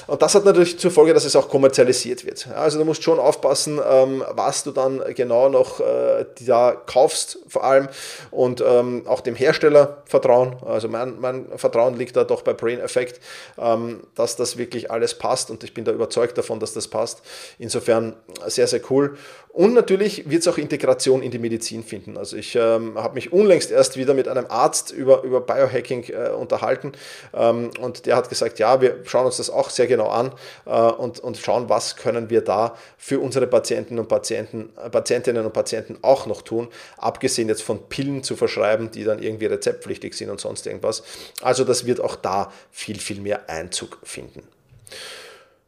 Und 0.07 0.21
das 0.21 0.35
hat 0.35 0.43
natürlich 0.43 0.79
zur 0.79 0.91
Folge, 0.91 1.13
dass 1.13 1.23
es 1.23 1.35
auch 1.35 1.49
kommerzialisiert 1.49 2.25
wird. 2.25 2.47
Also 2.47 2.77
du 2.77 2.85
musst 2.85 3.03
schon 3.03 3.19
aufpassen, 3.19 3.79
ähm, 3.89 4.23
was 4.31 4.63
du 4.63 4.71
dann 4.71 5.01
genau 5.15 5.47
noch 5.49 5.79
äh, 5.79 6.25
da 6.41 6.71
kaufst, 6.71 7.39
vor 7.47 7.63
allem 7.63 7.87
und 8.31 8.61
ähm, 8.65 9.03
auch 9.05 9.21
dem 9.21 9.35
Hersteller 9.35 10.03
vertrauen. 10.05 10.57
Also 10.65 10.89
mein, 10.89 11.19
mein 11.19 11.45
Vertrauen 11.55 11.97
liegt 11.97 12.15
da 12.17 12.25
doch 12.25 12.41
bei 12.41 12.53
Brain 12.53 12.79
Effect, 12.79 13.21
ähm, 13.57 14.01
dass 14.15 14.35
das 14.35 14.57
wirklich 14.57 14.91
alles 14.91 15.17
passt 15.17 15.49
und 15.49 15.63
ich 15.63 15.73
bin 15.73 15.85
da 15.85 15.91
überzeugt 15.91 16.37
davon, 16.37 16.59
dass 16.59 16.73
das 16.73 16.87
passt. 16.89 17.21
Insofern 17.57 18.13
sehr, 18.47 18.67
sehr 18.67 18.81
cool. 18.89 19.17
Und 19.49 19.73
natürlich 19.73 20.29
wird 20.29 20.41
es 20.41 20.47
auch 20.47 20.57
Integration 20.57 21.21
in 21.21 21.29
die 21.29 21.37
Medizin 21.37 21.83
finden. 21.83 22.17
Also 22.17 22.35
ich 22.35 22.55
habe 22.55 23.13
mich 23.13 23.31
unlängst 23.31 23.69
erst 23.71 23.97
wieder 23.97 24.15
mit 24.15 24.27
einem 24.27 24.47
Arzt 24.49 24.91
über, 24.91 25.21
über 25.21 25.41
Biohacking 25.41 26.05
äh, 26.05 26.29
unterhalten 26.29 26.62
ähm, 27.33 27.71
und 27.79 28.05
der 28.05 28.15
hat 28.15 28.29
gesagt, 28.29 28.59
ja, 28.59 28.81
wir 28.81 29.01
schauen 29.05 29.25
uns 29.25 29.37
das 29.37 29.49
auch 29.49 29.69
sehr 29.69 29.87
genau 29.87 30.07
an 30.07 30.33
äh, 30.65 30.71
und, 30.71 31.19
und 31.19 31.37
schauen, 31.37 31.69
was 31.69 31.95
können 31.95 32.29
wir 32.29 32.41
da 32.41 32.75
für 32.97 33.19
unsere 33.19 33.47
Patienten 33.47 33.99
und 33.99 34.07
Patienten, 34.07 34.71
äh, 34.83 34.89
Patientinnen 34.89 35.45
und 35.45 35.53
Patienten 35.53 35.97
auch 36.01 36.25
noch 36.25 36.41
tun, 36.41 36.69
abgesehen 36.97 37.49
jetzt 37.49 37.63
von 37.63 37.89
Pillen 37.89 38.23
zu 38.23 38.35
verschreiben, 38.35 38.91
die 38.91 39.03
dann 39.03 39.21
irgendwie 39.21 39.45
rezeptpflichtig 39.45 40.13
sind 40.13 40.29
und 40.29 40.39
sonst 40.39 40.65
irgendwas. 40.67 41.03
Also 41.41 41.63
das 41.63 41.85
wird 41.85 42.01
auch 42.01 42.15
da 42.15 42.51
viel, 42.71 42.99
viel 42.99 43.21
mehr 43.21 43.49
Einzug 43.49 43.99
finden. 44.03 44.43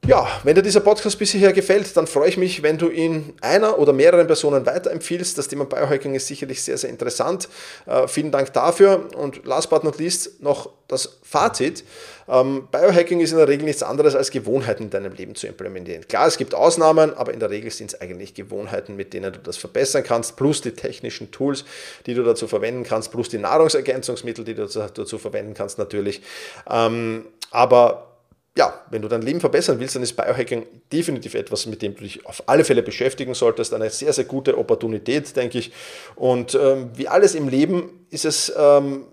Ja, 0.08 0.28
wenn 0.44 0.54
dir 0.54 0.62
dieser 0.62 0.82
Podcast 0.82 1.18
bis 1.18 1.32
hierher 1.32 1.52
gefällt, 1.52 1.98
dann 1.98 2.06
freue 2.06 2.30
ich 2.30 2.38
mich, 2.38 2.62
wenn 2.62 2.78
du 2.78 2.92
ihn 2.92 3.34
einer 3.42 3.80
oder 3.80 3.92
mehreren 3.92 4.28
Personen 4.28 4.64
weiterempfiehlst. 4.64 5.36
Das 5.36 5.48
Thema 5.48 5.66
Biohacking 5.66 6.14
ist 6.14 6.28
sicherlich 6.28 6.62
sehr, 6.62 6.78
sehr 6.78 6.92
interessant. 6.92 7.50
Äh, 7.88 8.08
vielen 8.08 8.32
Dank 8.32 8.54
dafür. 8.54 9.10
Und 9.16 9.48
last 9.48 9.72
but 9.72 9.84
not 9.84 9.98
least 9.98 10.44
noch 10.44 10.70
das 10.88 11.18
Fazit. 11.24 11.84
Ähm, 12.28 12.68
Biohacking 12.72 13.20
ist 13.20 13.32
in 13.32 13.40
der 13.40 13.48
Regel 13.48 13.66
nichts 13.66 13.82
anderes 13.82 14.14
als 14.14 14.30
Gewohnheiten 14.30 14.84
in 14.84 14.90
deinem 14.92 15.12
Leben 15.12 15.34
zu 15.34 15.48
implementieren. 15.48 16.08
Klar, 16.08 16.28
es 16.28 16.38
gibt 16.38 16.54
Ausnahmen, 16.54 17.16
aber 17.16 17.34
in 17.34 17.40
der 17.40 17.50
Regel 17.50 17.72
sind 17.72 17.92
es 17.92 18.00
eigentlich 18.00 18.36
Gewohnheiten, 18.36 18.96
mit 18.96 19.12
denen 19.12 19.34
du 19.34 19.40
das 19.40 19.58
verbessern 19.58 20.04
kannst, 20.04 20.36
plus 20.36 20.62
die 20.62 20.74
technischen 20.74 21.32
Tools, 21.32 21.66
die 22.06 22.14
du 22.14 22.22
dazu 22.22 22.48
verwenden 22.48 22.84
kannst, 22.84 23.12
plus 23.12 23.30
die 23.30 23.40
Nahrungsergänzungsmittel, 23.40 24.46
die 24.46 24.54
du 24.54 24.68
dazu 24.68 25.18
verwenden 25.18 25.56
kannst 25.56 25.80
natürlich. 25.80 26.22
Ähm, 26.70 27.26
aber 27.50 28.15
ja, 28.58 28.74
wenn 28.90 29.02
du 29.02 29.08
dein 29.10 29.22
Leben 29.22 29.42
verbessern 29.42 29.80
willst, 29.80 29.96
dann 29.96 30.04
ist 30.04 30.16
Biohacking 30.16 30.66
definitiv 30.92 31.34
etwas, 31.34 31.66
mit 31.66 31.82
dem 31.82 31.94
du 31.96 32.04
dich 32.04 32.26
auf 32.26 32.44
alle 32.48 32.64
Fälle 32.64 32.84
beschäftigen 32.84 33.34
solltest. 33.34 33.74
Eine 33.74 33.90
sehr, 33.90 34.14
sehr 34.14 34.24
gute 34.24 34.58
Opportunität, 34.58 35.36
denke 35.36 35.58
ich. 35.58 35.74
Und 36.16 36.56
ähm, 36.56 36.90
wie 36.94 37.10
alles 37.10 37.36
im 37.36 37.50
Leben 37.50 38.08
ist 38.10 38.24
es 38.24 38.54
ähm, 38.58 39.08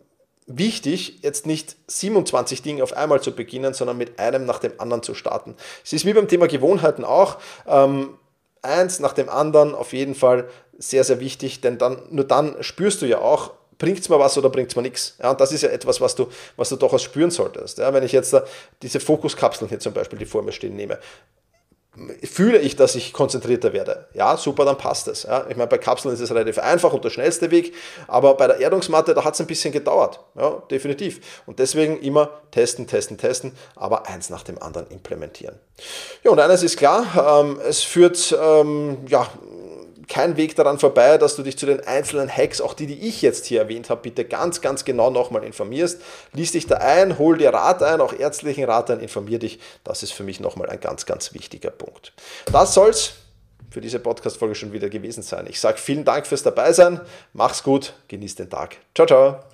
wichtig, 0.47 1.23
jetzt 1.23 1.47
nicht 1.47 1.77
27 1.89 2.63
Dinge 2.63 2.85
auf 2.85 2.97
einmal 2.97 3.21
zu 3.21 3.33
beginnen, 3.33 3.75
sondern 3.75 3.99
mit 3.99 4.21
einem 4.21 4.47
nach 4.47 4.61
dem 4.61 4.73
anderen 4.79 5.03
zu 5.03 5.15
starten. 5.15 5.57
Es 5.85 5.93
ist 5.93 6.05
wie 6.05 6.13
beim 6.13 6.29
Thema 6.29 6.47
Gewohnheiten 6.47 7.05
auch. 7.05 7.39
Ähm, 7.67 8.17
eins 8.63 9.01
nach 9.01 9.13
dem 9.13 9.29
anderen 9.29 9.75
auf 9.75 9.93
jeden 9.93 10.15
Fall 10.15 10.49
sehr, 10.79 11.03
sehr 11.03 11.19
wichtig, 11.19 11.61
denn 11.61 11.79
dann, 11.79 12.01
nur 12.11 12.25
dann 12.25 12.63
spürst 12.63 13.03
du 13.03 13.07
ja 13.07 13.19
auch, 13.19 13.55
bringt 13.83 13.99
es 13.99 14.09
mir 14.09 14.19
was 14.19 14.39
oder 14.39 14.49
bringt 14.49 14.71
es 14.71 14.77
mir 14.77 14.83
nichts. 14.83 15.17
Ja, 15.21 15.33
und 15.33 15.41
das 15.41 15.51
ist 15.51 15.63
ja 15.63 15.69
etwas, 15.69 16.01
was 16.01 16.15
du, 16.15 16.29
was 16.57 16.69
du 16.69 16.77
durchaus 16.77 17.03
spüren 17.03 17.33
solltest. 17.33 17.79
Ja, 17.79 17.93
wenn 17.93 18.05
ich 18.05 18.13
jetzt 18.13 18.35
diese 18.81 19.01
Fokuskapseln 19.01 19.69
hier 19.69 19.81
zum 19.81 19.93
Beispiel, 19.93 20.21
die 20.21 20.25
vor 20.25 20.43
mir 20.43 20.53
stehen, 20.53 20.77
nehme, 20.77 20.99
fühle 22.23 22.59
ich, 22.59 22.77
dass 22.77 22.95
ich 22.95 23.13
konzentrierter 23.13 23.73
werde. 23.73 24.07
Ja, 24.15 24.37
super, 24.37 24.65
dann 24.65 24.79
passt 24.79 25.09
es. 25.09 25.25
Ja, 25.25 25.47
ich 25.49 25.57
meine, 25.57 25.67
bei 25.67 25.79
Kapseln 25.79 26.15
ist 26.15 26.21
es 26.21 26.31
relativ 26.31 26.61
einfach 26.61 26.93
und 26.93 27.05
der 27.05 27.11
schnellste 27.11 27.51
Weg, 27.51 27.75
aber 28.07 28.35
bei 28.35 28.47
der 28.47 28.61
Erdungsmatte, 28.61 29.15
da 29.15 29.25
hat 29.25 29.35
es 29.35 29.41
ein 29.41 29.49
bisschen 29.49 29.73
gedauert. 29.73 30.21
Ja, 30.37 30.63
definitiv. 30.71 31.43
Und 31.45 31.59
deswegen 31.59 32.01
immer 32.01 32.31
testen, 32.53 32.87
testen, 32.87 33.19
testen, 33.19 33.53
aber 33.75 34.07
eins 34.07 34.31
nach 34.31 34.45
dem 34.45 34.63
anderen 34.63 34.87
implementieren. 34.91 35.59
Ja, 36.23 36.31
und 36.31 36.39
eines 36.39 36.63
ist 36.63 36.77
klar, 36.77 37.43
ähm, 37.43 37.59
es 37.67 37.83
führt 37.83 38.35
ähm, 38.41 38.99
ja, 39.09 39.27
kein 40.09 40.37
Weg 40.37 40.57
daran 40.57 40.79
vorbei, 40.79 41.19
dass 41.19 41.37
du 41.37 41.43
dich 41.43 41.57
zu 41.59 41.67
den 41.67 41.81
einzelnen 41.87 42.35
Hacks, 42.35 42.61
auch 42.61 42.75
die, 42.75 42.87
die 42.87 43.09
ich 43.09 43.23
jetzt 43.23 43.47
hier 43.47 43.61
erwähnt 43.61 43.91
habe, 43.91 44.03
bitte 44.03 44.25
ganz, 44.25 44.61
ganz 44.61 44.85
genau 44.85 45.11
nochmal 45.11 45.45
informierst. 45.45 46.01
Lies 46.33 46.53
dich 46.53 46.67
da 46.67 46.77
ein, 46.77 47.19
hol 47.19 47.39
dir 47.39 47.51
Rat 47.51 47.83
ein, 47.83 48.01
auch 48.01 48.13
ärztlichen 48.13 48.65
Rat 48.65 48.91
ein, 48.91 49.01
informier 49.01 49.39
dich. 49.39 49.59
Das 49.85 50.03
ist 50.03 50.13
für 50.13 50.25
mich 50.25 50.41
nochmal 50.41 50.69
ein 50.71 50.81
ganz, 50.81 51.07
ganz 51.07 51.35
wichtiger 51.35 51.71
Punkt. 51.71 52.13
Das 52.51 52.75
soll's 52.75 53.15
für 53.71 53.81
diese 53.81 53.99
Podcast-Folge 53.99 54.55
schon 54.55 54.73
wieder 54.73 54.89
gewesen 54.89 55.23
sein. 55.23 55.47
Ich 55.49 55.61
sage 55.61 55.79
vielen 55.79 56.05
Dank 56.05 56.27
fürs 56.27 56.43
Dabeisein. 56.43 57.01
Mach's 57.33 57.63
gut, 57.63 57.95
genieß 58.09 58.37
den 58.37 58.51
Tag. 58.51 58.77
Ciao, 58.95 59.07
ciao. 59.07 59.52